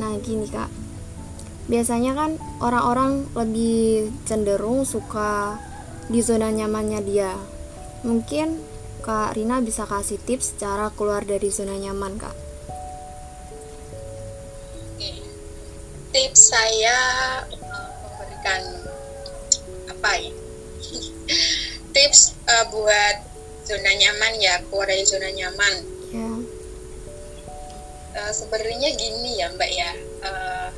Nah 0.00 0.12
gini 0.20 0.48
kak. 0.50 0.70
Biasanya 1.68 2.16
kan 2.16 2.30
orang-orang 2.64 3.28
lebih 3.36 4.08
cenderung 4.24 4.88
suka 4.88 5.60
di 6.08 6.24
zona 6.24 6.48
nyamannya 6.48 7.00
dia. 7.04 7.36
Mungkin 8.02 8.78
Kak 8.98 9.38
Rina 9.38 9.62
bisa 9.62 9.86
kasih 9.86 10.18
tips 10.18 10.58
cara 10.58 10.90
keluar 10.90 11.22
dari 11.22 11.48
zona 11.54 11.78
nyaman, 11.78 12.18
Kak? 12.18 12.47
Tips 16.08 16.40
saya 16.48 16.96
memberikan 17.52 18.62
apa 19.92 20.10
ya? 20.16 20.32
tips 21.94 22.32
uh, 22.48 22.64
buat 22.72 23.16
zona 23.68 23.92
nyaman 23.92 24.40
ya, 24.40 24.56
keluar 24.68 24.88
dari 24.88 25.04
zona 25.04 25.28
nyaman. 25.28 25.74
Ya. 26.08 26.30
Uh, 28.16 28.32
sebenarnya 28.32 28.96
gini 28.96 29.36
ya, 29.36 29.52
Mbak 29.52 29.70
ya. 29.76 29.90
Uh, 30.24 30.68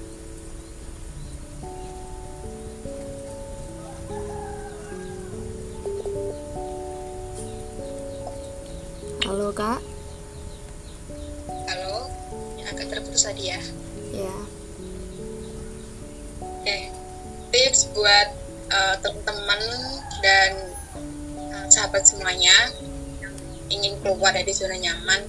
Halo 9.31 9.55
kak. 9.55 9.79
Halo, 11.71 12.11
agak 12.67 12.91
terputus 12.91 13.23
tadi 13.23 13.55
ya. 13.55 13.63
Ya. 14.11 14.35
Oke, 14.35 14.50
tips 17.81 17.97
buat 17.97 18.29
uh, 18.69 18.95
teman-teman 19.01 19.61
dan 20.21 20.53
uh, 21.49 21.65
sahabat 21.73 22.05
semuanya 22.05 22.53
yang 23.25 23.33
ingin 23.73 23.97
keluar 24.05 24.37
dari 24.37 24.53
zona 24.53 24.77
nyaman. 24.77 25.25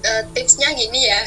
Uh, 0.00 0.22
tipsnya 0.30 0.70
gini 0.78 1.10
ya, 1.10 1.22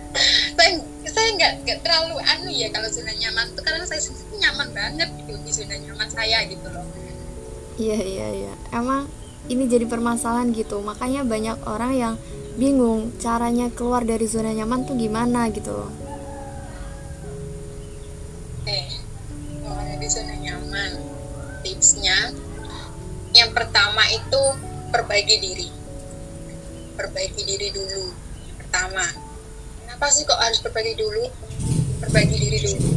saya 0.56 0.80
saya 1.06 1.28
nggak 1.36 1.52
nggak 1.62 1.78
terlalu 1.84 2.16
anu 2.24 2.48
ya 2.48 2.72
kalau 2.72 2.88
zona 2.88 3.12
nyaman 3.12 3.52
tuh 3.52 3.62
karena 3.62 3.84
saya 3.84 4.00
sendiri 4.00 4.40
nyaman 4.40 4.68
banget 4.72 5.08
gitu 5.22 5.36
di 5.44 5.52
zona 5.52 5.76
nyaman 5.76 6.08
saya 6.08 6.40
gitu 6.48 6.66
loh. 6.72 6.88
Iya 7.76 8.00
iya 8.00 8.28
iya. 8.32 8.52
Emang 8.72 9.12
ini 9.52 9.68
jadi 9.68 9.84
permasalahan 9.84 10.56
gitu. 10.56 10.80
Makanya 10.80 11.20
banyak 11.28 11.60
orang 11.68 11.92
yang 11.92 12.14
bingung 12.56 13.12
caranya 13.20 13.68
keluar 13.68 14.08
dari 14.08 14.24
zona 14.24 14.56
nyaman 14.56 14.88
tuh 14.88 14.96
gimana 14.96 15.52
gitu 15.52 16.05
perbaiki 24.96 25.36
diri. 25.44 25.68
Perbaiki 26.96 27.42
diri 27.44 27.68
dulu 27.68 28.16
pertama. 28.56 29.04
Kenapa 29.84 30.08
sih 30.08 30.24
kok 30.24 30.40
harus 30.40 30.56
perbaiki 30.64 30.96
dulu? 30.96 31.28
Perbaiki 32.00 32.36
diri 32.40 32.58
dulu. 32.64 32.96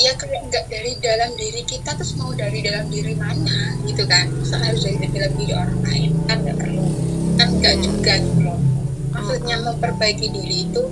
Ya 0.00 0.16
kayak 0.16 0.48
nggak 0.48 0.64
dari 0.72 0.96
dalam 1.04 1.36
diri 1.36 1.60
kita 1.68 1.92
terus 1.92 2.16
mau 2.16 2.32
dari 2.32 2.64
dalam 2.64 2.88
diri 2.88 3.12
mana 3.20 3.76
gitu 3.84 4.08
kan? 4.08 4.32
So, 4.48 4.56
harus 4.56 4.80
dari 4.80 4.96
dalam 5.12 5.36
diri 5.36 5.52
orang 5.52 5.80
lain? 5.84 6.10
Kan 6.24 6.40
nggak 6.48 6.56
perlu. 6.56 6.88
Kan 7.36 7.48
nggak 7.60 7.76
juga 7.84 8.14
gitu 8.24 8.40
loh. 8.48 8.60
Maksudnya 9.12 9.56
memperbaiki 9.60 10.32
diri 10.32 10.72
itu 10.72 10.88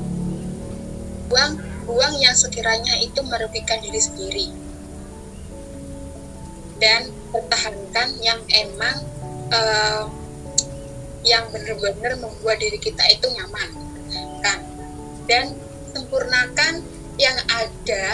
buang 1.33 1.57
buang 1.89 2.15
yang 2.21 2.37
sekiranya 2.37 3.01
itu 3.01 3.25
merugikan 3.25 3.81
diri 3.81 4.01
sendiri. 4.03 4.47
Dan 6.77 7.09
pertahankan 7.33 8.21
yang 8.21 8.45
emang 8.53 9.16
uh, 9.53 10.05
yang 11.27 11.51
benar-benar 11.51 12.15
membuat 12.23 12.63
diri 12.63 12.79
kita 12.79 13.03
itu 13.11 13.27
nyaman 13.35 13.69
kan? 14.43 14.59
Dan 15.27 15.55
sempurnakan 15.91 16.83
yang 17.19 17.37
ada 17.51 18.07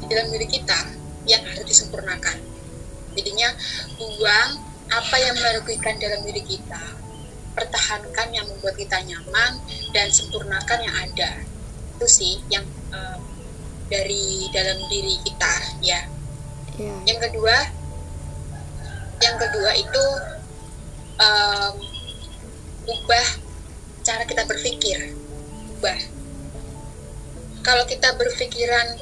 di 0.00 0.04
dalam 0.10 0.28
diri 0.32 0.48
kita 0.48 0.80
yang 1.24 1.40
harus 1.46 1.64
disempurnakan. 1.64 2.36
Jadinya 3.16 3.52
buang 3.96 4.50
apa 4.90 5.16
yang 5.22 5.38
merugikan 5.38 5.96
dalam 6.02 6.26
diri 6.26 6.42
kita 6.42 6.82
pertahankan 7.54 8.30
yang 8.30 8.46
membuat 8.46 8.78
kita 8.78 9.02
nyaman 9.04 9.58
dan 9.94 10.08
sempurnakan 10.10 10.78
yang 10.80 10.96
ada. 10.96 11.30
Itu 11.98 12.06
sih 12.06 12.40
yang 12.48 12.64
uh, 12.94 13.18
dari 13.90 14.48
dalam 14.54 14.78
diri 14.86 15.18
kita 15.26 15.54
ya. 15.82 16.06
Yeah. 16.80 16.96
yang 17.04 17.20
kedua 17.20 17.52
yang 19.20 19.36
kedua 19.36 19.70
itu 19.76 20.04
um, 21.20 21.74
ubah 22.88 23.28
cara 24.00 24.24
kita 24.24 24.42
berpikir. 24.48 25.12
Ubah. 25.76 26.00
Kalau 27.60 27.84
kita 27.84 28.16
berpikiran 28.16 28.96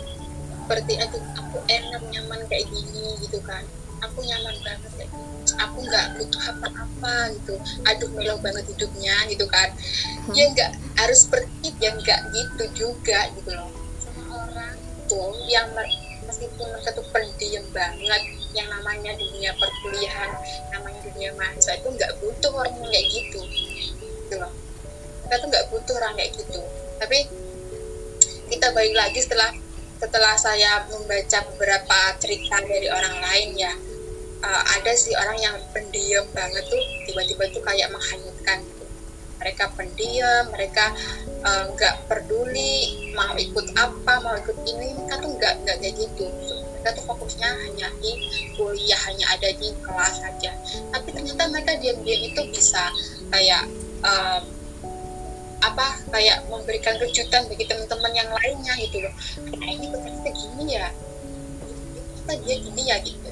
seperti 0.67 1.01
aduh 1.01 1.23
aku 1.39 1.59
enak 1.71 2.03
nyaman 2.11 2.43
kayak 2.51 2.67
gini 2.69 3.17
gitu 3.23 3.39
kan. 3.47 3.63
Aku 4.05 4.21
nyaman 4.27 4.55
banget 4.67 4.91
kayak 4.99 5.11
gini. 5.15 5.35
Aku 5.59 5.79
nggak 5.87 6.07
butuh 6.19 6.43
apa-apa 6.51 7.15
gitu. 7.39 7.55
Aduh 7.87 8.11
melo 8.13 8.37
banget 8.43 8.67
hidupnya 8.75 9.15
gitu 9.31 9.47
kan. 9.47 9.71
Hmm. 9.73 10.35
ya 10.35 10.45
nggak 10.51 10.73
harus 10.99 11.25
seperti 11.25 11.73
yang 11.79 11.97
nggak 12.03 12.21
gitu 12.35 12.65
juga 12.75 13.31
gitu 13.39 13.55
loh. 13.55 13.71
Sama 14.03 14.23
orang 14.45 14.77
tuh 15.07 15.33
yang 15.47 15.71
meskipun 16.27 16.67
mereka 16.75 16.91
tuh 16.93 17.07
pendiam 17.15 17.65
banget 17.71 18.23
yang 18.57 18.69
namanya 18.73 19.13
dunia 19.17 19.53
perkuliahan 19.57 20.31
namanya 20.73 21.01
dunia 21.05 21.31
mahasiswa 21.37 21.77
itu 21.77 21.89
nggak 21.93 22.13
butuh 22.21 22.53
orang 22.53 22.77
kayak 22.89 23.07
gitu. 23.13 23.41
Gitu 23.45 24.37
kita 25.29 25.45
tuh 25.45 25.49
nggak 25.53 25.67
butuh 25.69 25.95
orang 26.01 26.17
kayak 26.17 26.33
gitu. 26.41 26.61
Tapi 26.97 27.19
kita 28.49 28.73
balik 28.73 28.97
lagi 28.97 29.21
setelah 29.21 29.53
setelah 30.01 30.35
saya 30.41 30.89
membaca 30.89 31.39
beberapa 31.53 31.99
cerita 32.17 32.57
dari 32.65 32.89
orang 32.89 33.21
lain 33.21 33.49
ya 33.61 33.73
uh, 34.41 34.63
ada 34.79 34.97
sih 34.97 35.13
orang 35.13 35.37
yang 35.37 35.57
pendiam 35.77 36.25
banget 36.33 36.65
tuh 36.65 36.81
tiba-tiba 37.05 37.45
tuh 37.53 37.61
kayak 37.61 37.93
menghanyutkan. 37.93 38.65
Mereka 39.37 39.65
pendiam 39.77 40.49
mereka 40.49 40.97
nggak 41.43 41.95
uh, 41.95 42.03
peduli 42.11 43.11
mau 43.15 43.35
ikut 43.39 43.67
apa 43.79 44.13
mau 44.23 44.35
ikut 44.35 44.59
ini 44.67 44.95
mereka 44.99 45.23
tuh 45.23 45.31
nggak 45.39 45.55
nggak 45.65 45.77
kayak 45.81 45.95
gitu. 45.97 46.27
Mereka 46.79 46.89
tuh 46.99 47.05
fokusnya 47.11 47.49
hanya 47.49 47.89
di 47.99 48.13
kuliah 48.55 49.01
hanya 49.07 49.27
ada 49.35 49.49
di 49.55 49.71
kelas 49.83 50.15
saja 50.19 50.51
tapi 50.91 51.09
ternyata 51.15 51.43
mereka 51.51 51.73
diam-diam 51.79 52.21
itu 52.27 52.43
bisa 52.53 52.91
kayak 53.31 53.65
um, 54.03 54.43
apa 55.59 55.87
kayak 56.15 56.47
memberikan 56.47 56.95
kejutan 57.03 57.47
bagi 57.51 57.67
teman-teman 57.67 58.13
yang 58.15 58.31
lainnya 58.31 58.75
gitu 58.79 59.03
loh. 59.03 59.15
Nah 59.59 59.69
ini 59.69 59.91
ternyata 59.91 60.31
gini 60.31 60.65
ya. 60.79 60.89
Ternyata 62.27 62.33
dia 62.47 62.57
gini 62.63 62.83
ya 62.87 62.97
gitu. 63.03 63.31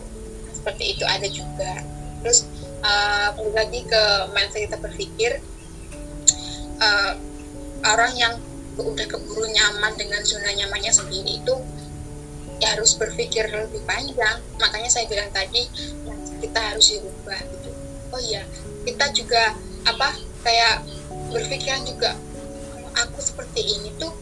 Seperti 0.50 0.84
itu 0.98 1.04
ada 1.06 1.26
juga. 1.30 1.72
Terus 2.24 2.50
uh, 2.82 3.30
lagi 3.54 3.86
ke 3.86 4.02
mindset 4.34 4.66
kita 4.66 4.76
berpikir 4.82 5.38
uh, 6.82 7.12
orang 7.84 8.12
yang 8.16 8.34
udah 8.76 9.06
keburu 9.08 9.48
nyaman 9.48 9.96
dengan 9.96 10.20
zona 10.20 10.52
nyamannya 10.52 10.92
sendiri 10.92 11.40
itu 11.40 11.54
ya 12.60 12.76
harus 12.76 12.96
berpikir 12.96 13.48
lebih 13.48 13.80
panjang. 13.88 14.40
Makanya 14.60 14.88
saya 14.92 15.08
bilang 15.08 15.28
tadi 15.32 15.68
kita 16.40 16.60
harus 16.60 16.92
dirubah 16.92 17.40
gitu. 17.40 17.70
Oh 18.12 18.20
iya 18.20 18.44
kita 18.84 19.10
juga 19.12 19.56
apa 19.88 20.14
kayak 20.46 20.84
berpikiran 21.32 21.82
juga 21.88 22.14
kalau 22.70 22.90
aku 22.94 23.18
seperti 23.18 23.60
ini 23.64 23.90
tuh 23.98 24.14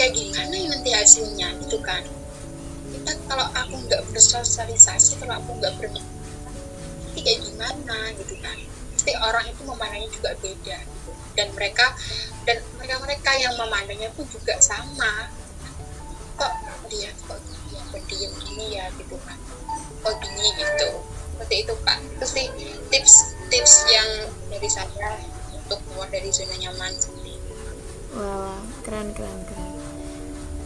kayak 0.00 0.16
gimana 0.16 0.54
ya 0.54 0.66
nanti 0.70 0.90
hasilnya? 0.94 1.48
Gitu 1.66 1.78
kan. 1.82 2.06
Kita 2.90 3.12
kalau 3.26 3.46
aku 3.54 3.74
nggak 3.86 4.02
bersosialisasi 4.14 5.18
kalau 5.20 5.38
aku 5.42 5.58
nggak 5.58 5.74
berpikir 5.82 7.22
kayak 7.26 7.40
gimana? 7.42 7.98
Gitu 8.16 8.34
kan. 8.38 8.56
Pasti 8.94 9.12
orang 9.18 9.44
itu 9.50 9.62
memandangnya 9.66 10.08
juga 10.14 10.30
beda. 10.38 10.78
gitu. 10.80 11.09
Dan 11.40 11.48
mereka 11.56 11.96
dan 12.44 12.60
mereka 12.76 12.96
mereka 13.00 13.30
yang 13.40 13.56
memandangnya 13.56 14.12
pun 14.12 14.28
juga 14.28 14.60
sama. 14.60 15.32
Kok 16.36 16.52
dia 16.92 17.08
kok 17.24 17.40
dia 17.72 17.80
pendiam 17.88 18.32
gini 18.44 18.66
ya 18.76 18.92
gitu 19.00 19.16
kan 19.24 19.40
kok 20.04 20.14
gini 20.20 20.46
gitu. 20.60 20.88
Seperti 21.32 21.54
itu 21.64 21.74
kak. 21.88 21.96
Itu 22.04 22.26
sih 22.28 22.46
tips 22.92 23.32
tips 23.48 23.88
yang 23.88 24.08
dari 24.52 24.68
saya 24.68 25.16
untuk 25.56 25.80
keluar 25.88 26.12
dari 26.12 26.28
zona 26.28 26.60
nyaman 26.60 26.92
sendiri 27.00 27.30
wah 28.16 28.58
keren 28.82 29.14
keren 29.14 29.40
keren. 29.46 29.70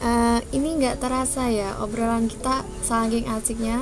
Uh, 0.04 0.40
ini 0.52 0.76
nggak 0.80 1.00
terasa 1.00 1.48
ya 1.48 1.80
obrolan 1.80 2.28
kita 2.28 2.64
saking 2.84 3.28
asiknya. 3.28 3.80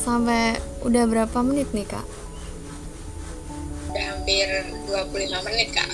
Sampai 0.00 0.60
udah 0.86 1.04
berapa 1.08 1.38
menit 1.42 1.72
nih 1.74 1.88
kak? 1.88 2.06
Hampir 4.26 4.50
25 4.90 5.46
menit 5.46 5.70
kak. 5.70 5.86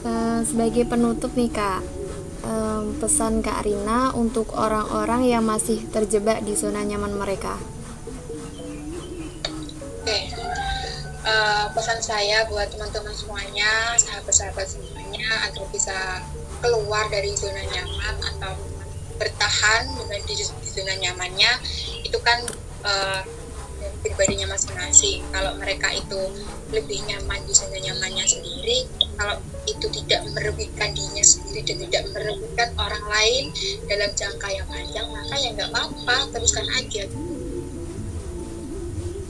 Uh, 0.00 0.40
sebagai 0.48 0.88
penutup 0.88 1.28
nih 1.36 1.52
kak, 1.52 1.84
um, 2.40 2.96
pesan 2.96 3.44
kak 3.44 3.68
Rina 3.68 4.08
untuk 4.16 4.48
orang-orang 4.56 5.28
yang 5.28 5.44
masih 5.44 5.76
terjebak 5.92 6.40
di 6.40 6.56
zona 6.56 6.88
nyaman 6.88 7.12
mereka. 7.20 7.60
Oke, 10.00 10.08
okay. 10.08 10.32
uh, 11.28 11.68
pesan 11.76 12.00
saya 12.00 12.48
buat 12.48 12.72
teman-teman 12.72 13.12
semuanya, 13.12 13.92
sahabat-sahabat 14.00 14.72
semuanya 14.72 15.52
agar 15.52 15.68
bisa 15.68 16.24
keluar 16.64 17.12
dari 17.12 17.36
zona 17.36 17.60
nyaman 17.60 18.16
atau 18.24 18.56
bertahan 19.20 19.84
dengan 20.00 20.20
di, 20.24 20.32
di 20.32 20.44
zona 20.64 20.96
nyamannya 20.96 21.52
itu 22.08 22.16
kan 22.24 22.40
uh, 22.88 23.20
pribadinya 24.00 24.50
masing-masing. 24.50 25.24
Kalau 25.32 25.56
mereka 25.60 25.92
itu 25.92 26.20
lebih 26.72 27.02
nyaman 27.06 27.40
di 27.44 27.52
zona 27.52 27.78
nyamannya 27.82 28.24
sendiri 28.24 28.86
kalau 29.18 29.36
itu 29.68 29.86
tidak 30.00 30.24
merugikan 30.32 30.94
dirinya 30.96 31.20
sendiri 31.20 31.60
dan 31.66 31.76
tidak 31.84 32.04
merugikan 32.16 32.68
orang 32.80 33.04
lain 33.04 33.44
dalam 33.84 34.10
jangka 34.16 34.48
yang 34.48 34.66
panjang 34.70 35.06
maka 35.12 35.34
ya 35.36 35.48
nggak 35.52 35.70
apa-apa 35.74 36.16
teruskan 36.32 36.66
aja. 36.78 37.04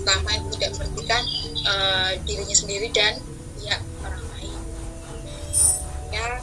Selama 0.01 0.31
itu 0.39 0.49
tidak 0.59 0.71
merugikan 0.79 1.23
uh, 1.67 2.13
dirinya 2.23 2.57
sendiri 2.57 2.89
dan 2.95 3.19
ya 3.59 3.77
orang 4.07 4.25
lain. 4.39 4.59
Ya 6.15 6.39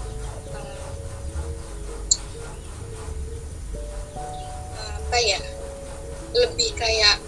apa 5.07 5.17
ya? 5.23 5.39
Lebih 6.35 6.75
kayak 6.75 7.26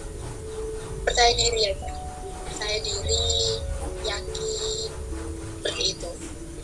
percaya 1.10 1.34
diri 1.34 1.74
aja 1.74 1.90
percaya 2.46 2.78
diri 2.86 3.58
yakin 4.06 4.90
seperti 5.58 5.82
itu. 5.98 6.10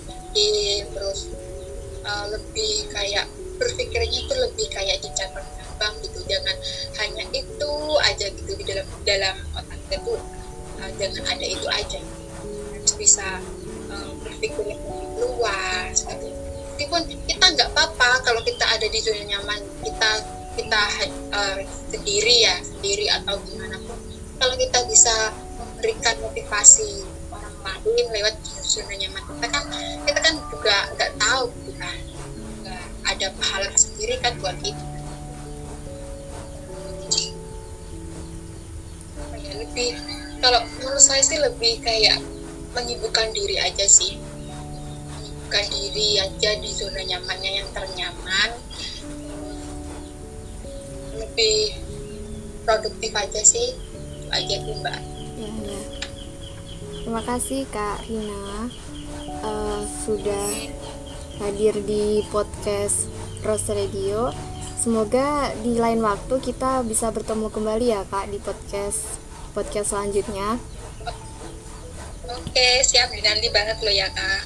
Yakin 0.06 0.82
terus 0.94 1.20
uh, 2.06 2.30
lebih 2.30 2.86
kayak 2.94 3.26
berpikirnya 3.58 4.22
tuh 4.30 4.38
lebih 4.38 4.70
kayak 4.70 5.02
dicabang-cabang 5.02 5.98
gitu. 6.06 6.22
Jangan 6.30 6.56
hanya 7.02 7.24
itu 7.34 7.72
aja 8.06 8.26
gitu 8.30 8.52
di 8.54 8.64
dalam 8.70 8.86
dalam 9.02 9.36
otak 9.58 9.80
kita 9.90 10.14
uh, 10.78 10.90
jangan 10.94 11.24
ada 11.26 11.46
itu 11.46 11.66
aja. 11.66 12.00
Harus 12.70 12.94
bisa 12.94 13.42
uh, 13.90 14.10
berpikir 14.22 14.62
lebih 14.62 15.00
luas 15.26 16.06
gitu. 16.06 16.30
Meskipun 16.76 17.02
kita 17.26 17.46
nggak 17.50 17.68
apa-apa 17.74 18.22
kalau 18.22 18.40
kita 18.46 18.62
ada 18.62 18.86
di 18.86 19.00
zona 19.02 19.26
nyaman 19.26 19.58
kita 19.82 20.10
kita 20.56 20.82
uh, 21.32 21.58
sendiri 21.88 22.48
ya 22.48 22.56
sendiri 22.64 23.08
atau 23.12 23.36
gimana 23.44 23.75
kalau 24.36 24.54
kita 24.60 24.78
bisa 24.88 25.14
memberikan 25.56 26.16
motivasi 26.20 27.04
orang 27.32 27.56
lain 27.64 28.04
lewat 28.12 28.34
zona 28.66 28.94
nyaman 28.96 29.22
kita 29.24 29.46
kan 29.48 29.64
kita 30.04 30.20
kan 30.20 30.34
juga 30.52 30.76
nggak 30.96 31.12
tahu 31.16 31.44
gitu 31.60 31.72
kan. 31.80 31.98
Nggak 32.62 32.84
ada 33.08 33.26
pahala 33.38 33.68
sendiri 33.76 34.14
kan 34.20 34.32
buat 34.42 34.56
kita. 34.60 34.84
Ya 39.36 39.52
lebih 39.62 39.90
kalau 40.42 40.60
menurut 40.78 41.00
saya 41.00 41.22
sih 41.22 41.38
lebih 41.40 41.80
kayak 41.80 42.20
menyibukkan 42.76 43.32
diri 43.32 43.56
aja 43.62 43.86
sih. 43.88 44.20
Menyibukkan 45.16 45.64
diri 45.72 46.08
aja 46.20 46.50
di 46.60 46.70
zona 46.74 47.00
nyamannya 47.06 47.52
yang 47.62 47.68
ternyaman. 47.72 48.50
Lebih 51.16 51.80
produktif 52.66 53.12
aja 53.16 53.40
sih. 53.40 53.72
itu 53.72 53.95
aja 54.30 54.54
tuh 54.62 54.74
mbak. 54.80 54.98
Ya 55.36 55.50
ya. 55.50 55.80
Terima 57.06 57.22
kasih 57.22 57.68
kak 57.70 58.02
Rina 58.10 58.66
uh, 59.46 59.82
sudah 60.06 60.48
hadir 61.38 61.74
di 61.84 62.24
podcast 62.34 63.06
Rose 63.46 63.70
Radio. 63.70 64.34
Semoga 64.76 65.50
di 65.62 65.78
lain 65.78 66.02
waktu 66.02 66.38
kita 66.38 66.86
bisa 66.86 67.10
bertemu 67.10 67.50
kembali 67.50 67.86
ya 67.90 68.02
kak 68.06 68.30
di 68.30 68.38
podcast 68.42 69.22
podcast 69.54 69.94
selanjutnya. 69.94 70.58
Oke 72.26 72.82
siap. 72.82 73.14
Dinanti 73.14 73.48
banget 73.54 73.78
lo 73.82 73.92
ya 73.92 74.08
kak. 74.10 74.42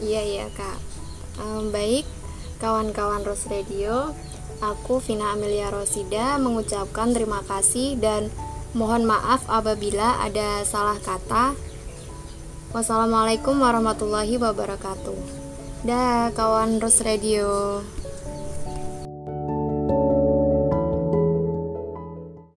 Iya 0.00 0.22
iya 0.24 0.46
kak. 0.52 0.78
Um, 1.40 1.72
baik 1.72 2.04
kawan-kawan 2.60 3.24
Rose 3.24 3.48
Radio 3.48 4.12
Aku 4.62 5.02
Vina 5.02 5.34
Amelia 5.34 5.74
Rosida 5.74 6.38
mengucapkan 6.38 7.10
terima 7.10 7.42
kasih 7.42 7.98
dan 7.98 8.30
mohon 8.72 9.04
maaf 9.04 9.44
apabila 9.48 10.20
ada 10.20 10.64
salah 10.64 10.96
kata. 11.00 11.56
Wassalamualaikum 12.72 13.60
warahmatullahi 13.60 14.40
wabarakatuh. 14.40 15.18
Dah 15.84 16.32
kawan 16.32 16.80
Ros 16.80 17.04
Radio. 17.04 17.80